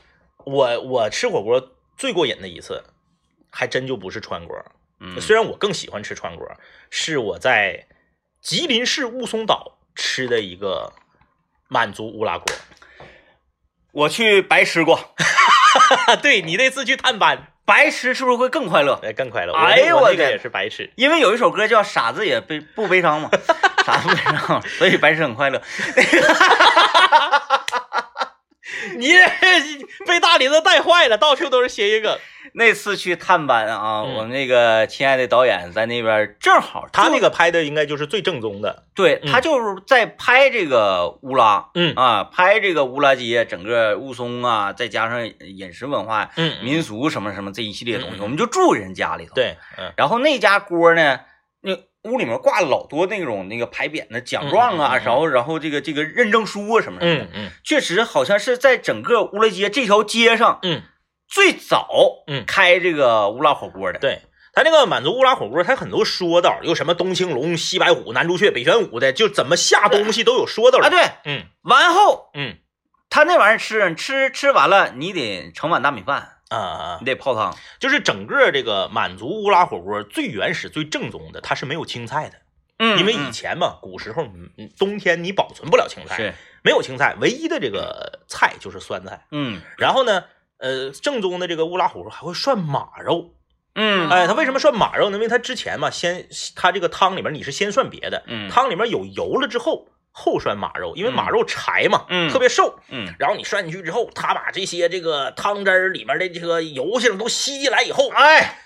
[0.44, 2.84] 我我吃火锅最过瘾的一次，
[3.48, 4.54] 还真就不是川锅。
[5.00, 6.46] 嗯，虽然我更喜欢吃川锅，
[6.90, 7.86] 是我在
[8.42, 10.92] 吉林市雾凇岛吃的一个
[11.68, 12.46] 满族乌拉国。
[13.92, 15.14] 我去白吃过，
[16.20, 19.00] 对你那次去探班，白吃是不是会更快乐？
[19.02, 19.54] 哎，更快乐。
[19.54, 20.90] 哎呦我也是白吃。
[20.96, 23.30] 因为有一首歌叫《傻子也悲不悲伤》嘛，
[23.86, 25.62] 傻子不悲伤，所以白吃很快乐。
[28.96, 29.08] 你
[30.06, 32.18] 被大林子带坏了，到处都是谐音梗。
[32.54, 38.84] 那次去探班啊，嗯我们那个亲爱的导演在那边正好，他那个拍的应该就是最正宗的。
[38.94, 51.20] 对嗯他就是在拍这个乌拉，嗯啊，拍这个乌拉街，整个雾凇啊，再加上饮食文化、嗯民俗什么什么这一系列东西，我们就住人家里头。，对，嗯然后那家锅呢，那
[52.06, 60.82] 屋里面挂了老多那种那个牌匾的奖状啊，然后然后这个这个认证书啊什么什么的，确实好像是在整个乌拉街这条街上嗯，
[61.28, 61.88] 最早
[62.26, 63.98] 嗯开这个乌拉火锅的。
[63.98, 64.22] 对。
[64.52, 71.42] 他那个满族乌拉火锅，他很多说道，有什么东青龙、西白虎、南朱雀、北玄武的，就怎么下东西都有说道啊，对，嗯。
[71.64, 72.56] 完后嗯。
[73.10, 77.56] 他那玩意儿吃，吃吃完了，你得盛碗大米饭，啊啊，你得泡汤。
[77.78, 82.38] 就是整个这个满族乌拉火锅最原始、最正宗的，它是没有青菜的，
[82.78, 84.26] 嗯因为以前嘛，古时候
[84.78, 89.26] 冬天你保存不了青菜，是，没有青菜，唯一的这个菜就是酸菜。
[89.30, 90.24] 嗯然后呢，
[90.58, 93.34] 呃，正宗的这个乌拉火锅还会涮马肉，
[93.74, 95.16] 嗯哎，它为什么涮马肉呢？
[95.16, 102.30] 因为它之前嘛，先它这个汤里面你是先涮别的，嗯汤里面有油了之后后涮马肉，因为马肉柴嘛，嗯。
[102.32, 103.12] 特别瘦，嗯。
[103.18, 108.58] 然后你涮进去之后，它把这些这个汤汁儿里面的这个油性都吸进来以后，哎，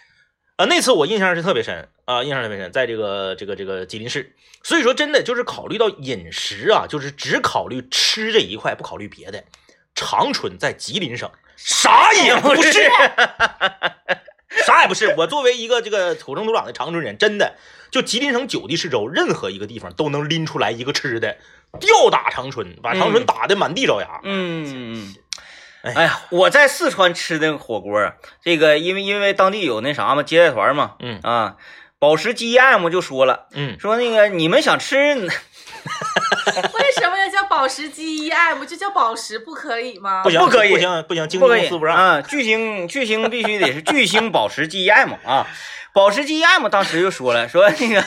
[0.56, 9.42] 啊，那次我印象是特别深啊，印象特别深，在这个这个这个吉林市，所以说真的就是考虑到饮食啊，就是只考虑吃这一块，不考虑别的。
[9.92, 12.72] 长春在吉林省，啥也不是，
[14.66, 15.14] 啥也不是。
[15.16, 17.54] 我作为一个这个土生土长的长春人，真的
[17.90, 21.38] 就吉林省九地市州任何一个地方都能拎出来一个吃的，
[21.78, 24.20] 吊打长春，把长春嗯打的满地找牙。
[24.24, 25.14] 嗯，嗯
[25.94, 31.56] 哎呀，我在四川吃的火锅，这个因为因为当地有那啥嘛，接待团嘛，嗯啊，
[31.98, 34.96] 宝石 GM 就说了，嗯，说那个你们想吃，
[37.60, 38.64] 宝石 GEM？
[38.64, 40.22] 就叫宝石不可以吗？
[40.22, 41.94] 不行，不可以不行，不行，经纪不可以公司不让。
[41.94, 45.46] 啊，巨星巨星必须得是 巨星宝石 GM 啊，
[45.92, 48.02] 宝石 GM 当时就说了，说那个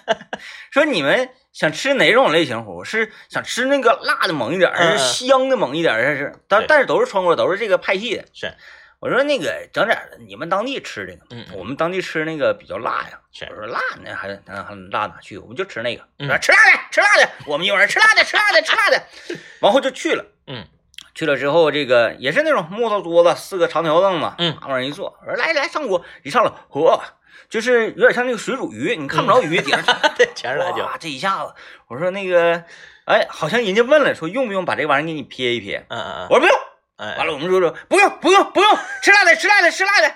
[0.72, 2.82] 说你们想吃哪种类型火锅？
[2.82, 6.06] 是想吃那个辣的猛一点还是香的猛一点儿？
[6.06, 8.24] 还是但但是都是川锅，都是这个派系的。
[8.32, 8.54] 是
[9.00, 11.20] 我说那个整点儿，你们当地吃的呢？
[11.30, 13.20] 嗯嗯我们当地吃那个比较辣呀。
[13.50, 15.38] 我说辣那还那还辣哪去？
[15.38, 17.30] 我们就吃那个，吃辣的，吃辣的。
[17.46, 19.02] 我们一会儿吃辣的，吃辣的，吃辣的。
[19.60, 20.24] 完后就去了。
[20.48, 20.66] 嗯，
[21.14, 25.16] 去了之后，这个也是那种木头桌子，四个长条凳子，嗯往那一坐。
[25.20, 27.00] 我说来来上锅，一上了，嚯，
[27.48, 30.84] 就是有点像那个水煮鱼，你看不着鱼，顶上 对，全是辣椒。
[30.84, 31.54] 哇，这一下子，
[31.86, 32.64] 我说那个，
[33.04, 35.86] 哎，好像人家问了，说用不用把这玩意儿给你撇一撇？
[35.88, 36.58] 嗯嗯嗯，我说不用。
[36.98, 40.14] 哎，完了，我们就说不用不用不用，吃辣的吃辣的吃辣的，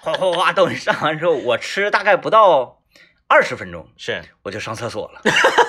[0.00, 2.80] 哗哗哗，等上完之后，我吃大概不到
[3.28, 5.20] 二十分钟，是，我就上厕所了，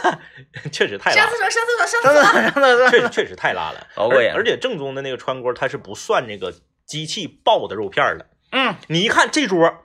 [0.71, 1.25] 确实太辣。
[1.25, 1.37] 了上厕。
[1.37, 2.23] 所，上厕所，上上厕所。
[2.23, 6.53] 厕所上厕所，确实确实太辣了，老过瘾而而且正宗的那个川锅，它是不算那个
[6.85, 8.27] 机器爆的肉片儿的。
[8.51, 9.83] 嗯，你一看这桌，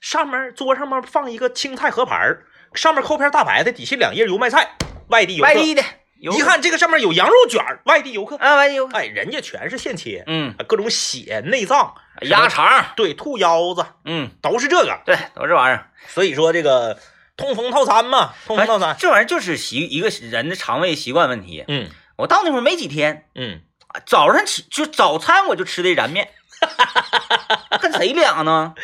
[0.00, 2.44] 上面桌上面放一个青菜合盘儿，
[2.74, 4.76] 上面扣片大白菜，底下两叶油麦菜，
[5.08, 5.48] 外地游客。
[5.48, 5.88] 外地的，有
[6.20, 8.36] 一看这个上面有羊肉卷，外地游客。
[8.36, 15.00] 啊，外地有，哎，人家全是现切，嗯，各种血、内脏、鸭肠，对，兔腰子嗯，都是这个。
[15.06, 15.90] 对，都这玩意儿。
[16.08, 16.98] 所以说这个
[17.36, 18.90] 痛风套餐嘛，痛风套餐。
[18.90, 21.64] 哎这玩意儿就是习一个人的肠胃习惯问题。
[21.68, 23.62] 嗯我到那会儿没几天，嗯，
[24.04, 26.28] 早上起就早餐我就吃的燃面，
[27.80, 28.74] 跟谁俩呢？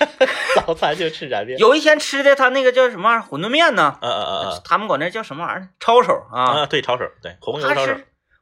[0.66, 1.58] 早餐就吃燃面。
[1.58, 3.98] 有一天吃的他那个叫什么玩意儿馄饨面呢？
[4.02, 5.68] 嗯嗯嗯他们管那叫什么玩意儿？
[5.80, 6.52] 抄手嗯啊。
[6.62, 7.94] 啊，对，抄手，对，红油他抄手。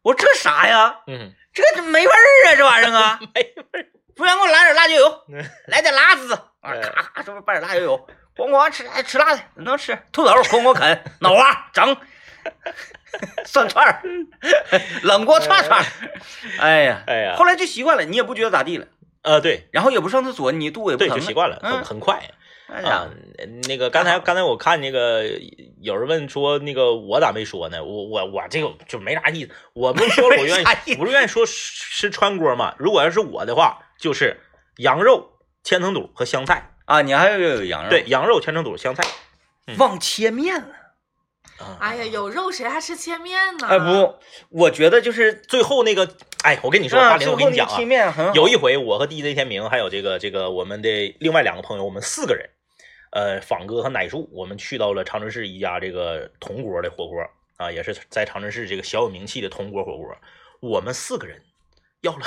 [0.03, 0.97] 我说这啥呀？
[1.07, 3.19] 嗯，这这没味儿啊，这玩意儿啊！
[3.35, 3.41] 没
[3.73, 3.87] 味儿。
[4.17, 11.97] 服务员给我来点辣椒油嗯，来点辣子啊，哎咔咔，这不拌点辣椒油，咣咣吃，还吃辣的能吃，兔头咣咣啃，脑花整，
[13.45, 14.03] 涮串儿，
[15.03, 15.87] 冷锅串串儿，
[16.59, 18.87] 哎呀，哎呀后来就习惯了，你也不觉得咋地了，
[19.23, 22.23] 呃，对然后也不上厕所，你肚子也不对，疼，就习惯了，很嗯，很快。
[22.73, 23.11] 哎呀啊，，
[23.67, 25.25] 那个刚才刚才我看那个
[25.83, 27.83] 有人问说那个我咋没说呢？
[27.83, 32.75] 我我我这个就没啥意思，我不是说了我愿意思意，我是愿意说吃川锅嘛。
[32.79, 34.39] 如果要是我的话，就是
[34.77, 35.33] 羊肉、
[35.65, 36.71] 千层肚和香菜。
[36.85, 39.05] 啊，你还有有羊肉，对，，羊肉、千层肚、香菜。
[39.79, 40.69] 忘切面了，
[41.61, 43.67] 啊，哎呀，有肉谁还吃切面呢？
[43.69, 44.15] 哎不，
[44.49, 46.09] 我觉得就是最后那个，
[46.43, 52.49] 哎，我跟你说，啊大林，我跟你讲啊最后那切，面很好，有一回我和 DJ 天明还有这个这个我们的另外两个朋友，我们四个人，
[53.13, 57.23] 呃，仿哥和奶树，我们去到了长春市一家这个铜锅的火锅
[57.59, 60.17] 啊，也是在长春市这个小有名气的铜锅火锅。
[60.61, 61.43] 我们四个人
[62.01, 62.21] 要了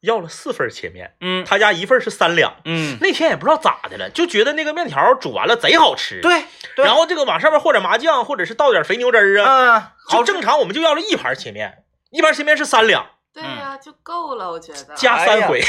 [0.00, 2.54] 要了四份切面，嗯他家一份是三两。
[2.64, 6.44] 嗯，那天也不知道咋的了，就觉得那个面条煮完了贼好吃。，对
[6.74, 13.06] 对，然后这个往上面和点麻酱，或者是倒点肥牛汁儿啊，嗯，就正常我们就要了一盘切面，一盘切面是三两。
[13.32, 14.94] 对呀，就够了，我觉得。
[14.96, 15.62] 加三回，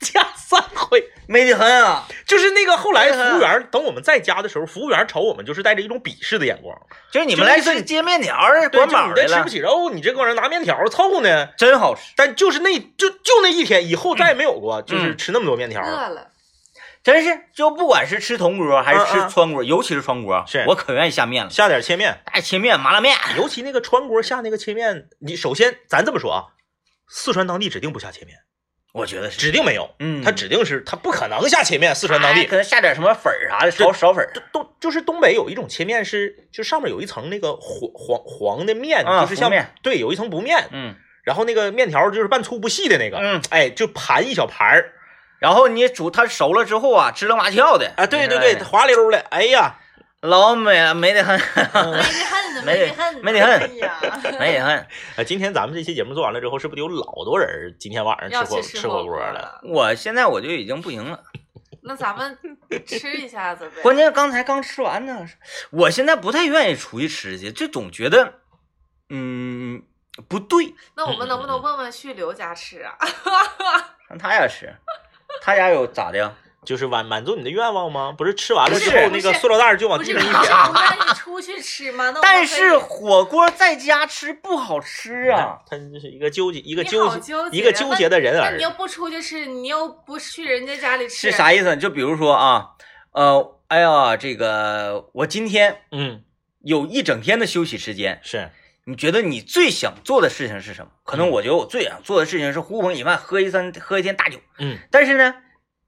[0.00, 6.76] 加三回， 美得很啊，就是那个后来服务员等我们在家的时候，服务员瞅我们就是带着一种鄙视的眼光，
[7.12, 11.48] 就是你们来吃接面条儿对，管就你这饱的，吃不起肉，你这搁那拿面条凑呢。
[11.56, 15.82] 真好吃，但就是那就就那一天，以后再也没有过，就是嗯吃那么多面条。
[15.82, 16.28] 饿了，
[17.02, 20.64] 真是就不管是吃铜锅还是吃川锅，尤其是川锅，是。
[20.66, 26.44] 我可愿意下面了，下点切面，爱切面、麻辣面，尤其那个川锅下那个切面，你首先咱这么说啊，
[27.08, 28.38] 四川当地指定不下切面，
[28.92, 30.22] 我觉得是，指定没有，嗯。
[30.22, 31.94] 他指定是他不可能下切面。
[31.94, 32.40] 四川当地。
[32.40, 39.50] 哎可能下点什么粉儿啥的，少少粉儿，东就是东北有一种切面是，就上面有一层那个黄黄黄的面，啊就是像
[39.82, 44.92] 对，有一层不面，嗯，然后那个面条就是半粗不细的那个，嗯，哎，就盘一小盘儿。
[45.38, 49.76] 然后你煮它熟了之后啊，支棱麻翘的啊，对对对，哎滑溜的，哎呀，
[50.20, 52.02] 老美了，美得很，没得
[52.64, 54.00] 没得恨，没得恨哎呀，
[54.38, 54.76] 美得很。
[55.16, 59.32] 啊，今天咱们这期节目做完了之后，是不是有老多人今天晚上吃火吃火锅了？
[59.32, 59.60] 了。
[59.64, 61.22] 我现在我就已经不行了，
[61.82, 62.38] 那咱们
[62.86, 63.80] 吃一下子呗。
[63.82, 65.26] 关键刚才刚吃完呢，
[65.70, 68.34] 我现在不太愿意出去吃去，就总觉得，
[69.08, 69.82] 嗯，
[70.28, 70.74] 不对。
[70.94, 72.96] 那我们能不能问问去刘家吃啊？
[74.08, 74.74] 让他家吃，
[75.40, 76.32] 他家有咋的呀？
[76.64, 78.12] 就是满满足你的愿望吗？
[78.16, 80.32] 不是吃完了之后那个塑料袋就往地上一撇，
[80.74, 82.12] 那你出去吃吗？
[82.20, 85.58] 但是火锅在家吃不好吃啊。
[85.66, 88.62] 他就是一个纠结，一个纠结，一个纠结的人儿那你。
[88.62, 91.76] 又不出去吃，你又不去人家家里吃，是啥意思？
[91.76, 92.70] 就比如说啊，
[93.12, 96.22] 呃，哎呀，这个我今天嗯，
[96.62, 98.50] 有一整天的休息时间，是，
[98.84, 100.90] 你觉得你最想做的事情是什么？
[101.04, 104.38] 可能嗯我觉得我最想做的事情是呼朋引伴，喝一三喝一天大酒。
[104.58, 105.34] 嗯但是呢，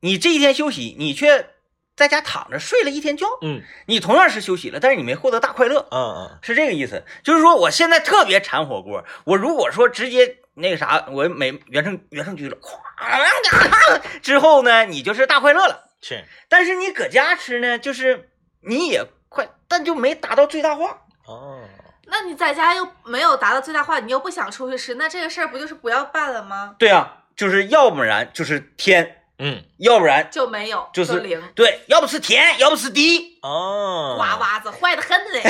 [0.02, 1.50] 你这一天休息，你却
[1.96, 3.26] 在家躺着睡了一天觉。
[3.40, 5.98] 嗯你同样是休息了，但是你没获得大快乐，嗯
[6.28, 7.04] 嗯，是这个意思。
[7.22, 15.90] 就是说，我现在特别馋火锅，我如果说直接那个啥，我美原生原生居了，咵之后呢，你就是大快乐了。
[16.00, 18.30] 是，但是你搁家吃呢，就是
[18.62, 21.02] 你也快，但就没达到最大化。
[21.26, 21.60] 哦，
[22.06, 26.74] 那你在家又没有达到最大化，你又不想出去吃，那这个事儿不就是不要办了吗？
[26.76, 33.40] 对啊，就是要不然就是天，嗯，要不然就没有，就是零，对，要不是甜，要不是低。
[33.42, 35.42] 哦，瓜娃子坏的很嘞。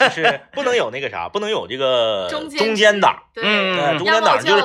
[0.00, 4.64] 就 是不能有那个啥，不能有这个中间中间档，对，嗯呃，中间档就是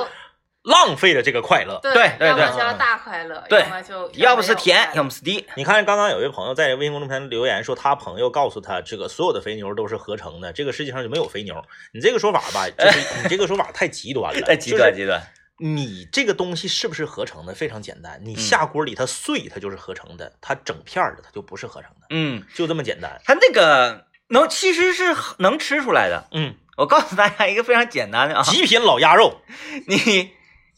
[0.64, 1.78] 浪费了这个快乐。
[1.80, 5.46] 对对对对要么就要大快乐，对要么就要不是甜，要么么是低。
[5.54, 11.64] 你看，刚刚有一位朋友在微信公众平台留言说，他朋友告诉他，这个所有的肥牛都是合成的，这个世界上就没有肥牛。
[11.92, 15.22] 你这个说法吧，就是你这个说法太极端了， 太极端，极端。
[15.60, 17.54] 你这个东西是不是合成的？
[17.54, 23.20] 非常简单，你嗯下锅里它碎，它就是合成的；它整片儿的，它就不是合成的，嗯，就这么简单。
[23.24, 26.28] 它那个能其实是能吃出来的。
[26.32, 29.40] 嗯，我告诉大家一个非常简单的啊，极品老鸭肉，
[29.86, 30.30] 你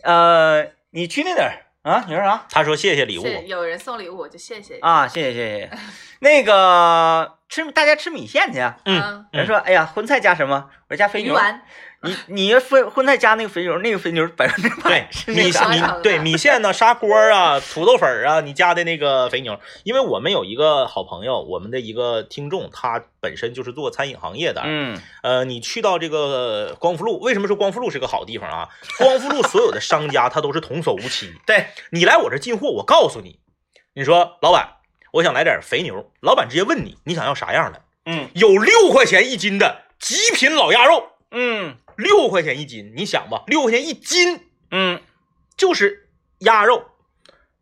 [0.03, 4.79] 呃，你去那点儿啊，你说啥他说谢谢礼物，有人送礼物我就谢谢。
[4.79, 5.07] 啊？
[5.09, 5.71] 谢谢谢谢。
[6.21, 8.77] 那个吃大家吃米线去啊。
[8.85, 10.71] 嗯，人说，哎呀，荤菜加什么？
[10.89, 11.33] 我说加肥牛。
[11.33, 11.63] 鱼丸，
[12.09, 24.99] 你你要荤荤菜加那个肥牛，那个肥牛百分之对 百米个啥啥米对米线呢，砂锅啊，土豆粉啊，你加的那个肥牛，因为我们有一个好朋友，我们的一个听众，他本身就是做餐饮行业的，嗯。
[25.23, 28.69] 呃，你去到这个光复路，为什么说光复路是个好地方啊？
[28.97, 33.39] 光复路所有的商家他都是童叟无欺， 对，你来我这进货，我告诉你，
[33.93, 34.77] 你说老板，
[35.13, 38.31] 我想来点肥牛，老板直接问你你想要啥样的，嗯？
[38.35, 44.49] 有六块钱一斤的极品老鸭肉，嗯六块钱一斤，你想吧，六块钱一斤。
[44.71, 45.01] 嗯，
[45.57, 46.85] 就是鸭肉，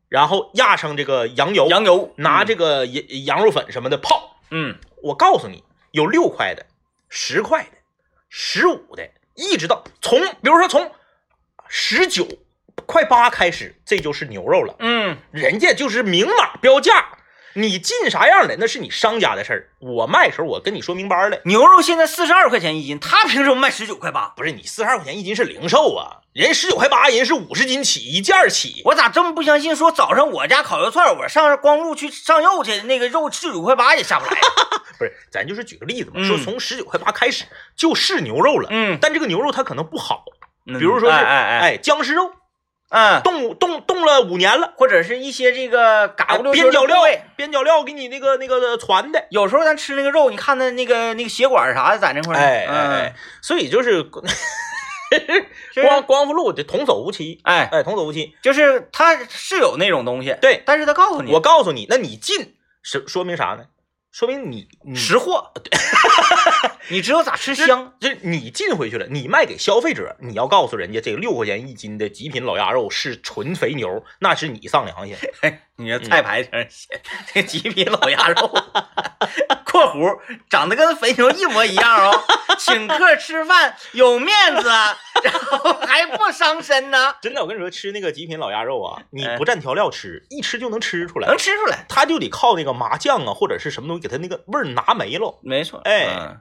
[0.09, 4.37] 然后压成这个羊油，羊油拿这个羊羊肉粉什么的泡。
[4.51, 6.67] 嗯我告诉你，有六块的、
[7.09, 7.71] 十块的、
[8.29, 10.91] 十五的，一直到从比如说从
[11.69, 12.27] 十九
[12.87, 14.77] 块八开始，这就是牛肉了。
[14.79, 17.18] 嗯人家就是明码标价，
[17.61, 19.69] 你进啥样的那是你商家的事儿。
[19.81, 24.29] 我卖时候我跟你说明白了，牛肉现在四十二块钱一斤，他凭什么卖十九块八？
[24.37, 28.83] 不是你四十二块钱一斤是零售啊，人十九块八，人是五十斤起一件起。
[28.85, 29.75] 我咋这么不相信？
[29.75, 34.41] 说早上我家烤肉串，我上光路去上肉去，那个肉十九块八也下不来。
[34.99, 37.45] 不是，咱就是举个例子嘛，嗯说从十九块八开始
[37.77, 40.25] 就是牛肉了，嗯，但这个牛肉它可能不好，
[40.65, 42.33] 比比如说是哎哎哎，哎僵尸肉，
[42.91, 46.97] 嗯，冻冻冻了五年了，或者是一些这个嘎边角料
[47.37, 54.05] 边角料给你那个那个传的，有时候咱吃那个肉，你看那那个那个血管啥的在那块儿，哎哎哎，所以就是
[55.75, 58.35] 是光光复路的童叟无欺，哎，哎童叟无欺。
[58.43, 63.65] 就是他是有那种东西，对，但是他告诉你，我告诉你，那你进是说明啥呢？
[64.19, 65.53] 说明你你识货，
[66.91, 75.15] 你知道咋吃香， 就是你进回去了，你卖给消费者，你要告诉人家这个六块钱一斤的极品老鸭肉是纯肥牛，那是你上良心。
[75.43, 77.01] 哎， 你这菜牌上写
[77.33, 78.53] 这极品老鸭肉
[79.79, 80.19] （括弧
[80.51, 82.25] 长得跟肥牛一模一样哦），
[82.59, 84.69] 请客吃饭有面子，
[85.23, 95.39] 然后还不伤身呢， 真的，我跟你说，吃那个极品老鸭肉啊，你哎不蘸调料吃，一吃就能吃出来能，吃出来，他就得靠那个麻酱啊，或者是什么东西给它那个味儿拿没了。
[95.43, 96.41] 没错，哎嗯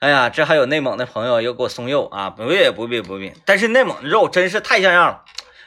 [0.00, 2.30] 哎呀，这还有内蒙的朋友又给我送肉啊！
[2.30, 5.24] 不必不必不必，但是内蒙的肉真是太像样了，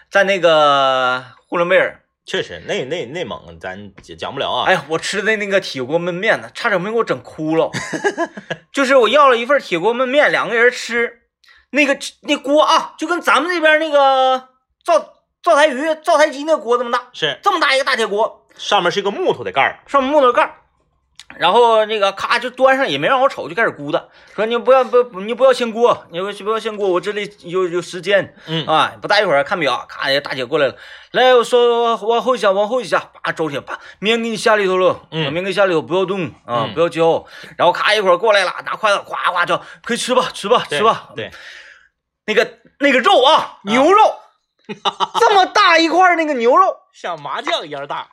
[0.10, 4.66] 在那个呼伦贝尔，确实，内内内蒙咱讲讲不了啊。
[4.68, 7.70] 哎呀，我吃的那个铁锅焖面呢，差点没给我整哭了。
[8.72, 11.24] 就是我要了一份铁锅焖面，两个人吃，
[11.72, 14.50] 那个那锅啊，就跟咱们这边那个
[14.86, 15.14] 灶
[15.44, 20.61] 灶台鱼、灶台鸡那锅这么大，是这么大一个大铁锅，上面是一个木头的盖儿，上面木头盖儿，
[21.38, 28.36] 然后那个咔就端上，也没让我瞅，就开始咕的，说你不要不你不要掀锅，你不不要掀锅，我这里有有时间。
[28.48, 28.66] 嗯。
[28.68, 30.76] 啊，不大一会儿看表，咔，大姐过来了，
[31.12, 35.26] 来我说往后一下，往后一下，叭周铁啪面给你下里头了，嗯。
[35.26, 36.74] 把面给下里头，不要动啊，嗯。
[36.74, 37.26] 不要焦，
[37.58, 41.32] 然后咔一会儿过来了，拿筷子夸夸叫，可以吃吧，吃吧，吃吧，对，
[42.26, 44.16] 那个那个肉啊，牛肉，
[45.20, 46.78] 这么大一块那个牛肉。
[46.94, 48.06] 像麻将一样大。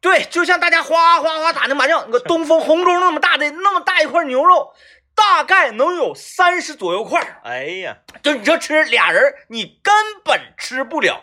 [0.00, 4.72] 对，就像大家哗哗哗打那麻将，那个东风红中那么大的那么大一块牛肉，
[5.14, 7.40] 大概能有三十左右块。
[7.44, 9.94] 哎呀，就你这吃俩人，你根
[10.24, 11.22] 本吃不了，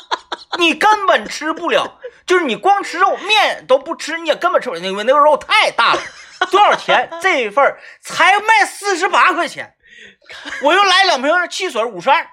[0.58, 1.98] 你根本吃不了。
[2.26, 6.00] 就是你光吃肉，面都不吃，你也根本吃不了，因为那个肉太大了。
[6.50, 7.08] 多少钱？
[7.20, 9.74] 这一份才卖四十八块钱，
[10.62, 12.26] 我又来两瓶汽水，五十二。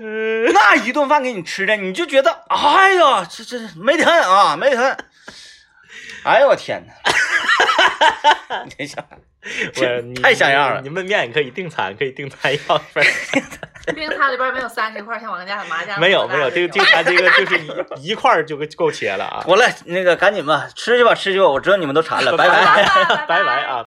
[0.52, 4.96] 那一顿饭给你吃的，你就觉得，哎呀，这这没疼啊，没疼。
[6.24, 6.92] 哎呦我天哪！
[8.78, 13.04] 你想，我你太像样了你焖面你可以订餐，可以订餐要一份
[13.94, 14.10] 订。
[14.10, 17.58] 餐里边没有三十块，像王家的麻将没有没有，这个订餐这个就是
[17.96, 19.40] 一一块就够切了啊。
[19.44, 22.84] 妥了，那个赶紧吧，吃去吧，吃去吧，我知道你们都馋了，拜拜拜。
[22.84, 23.78] 拜拜拜拜啊。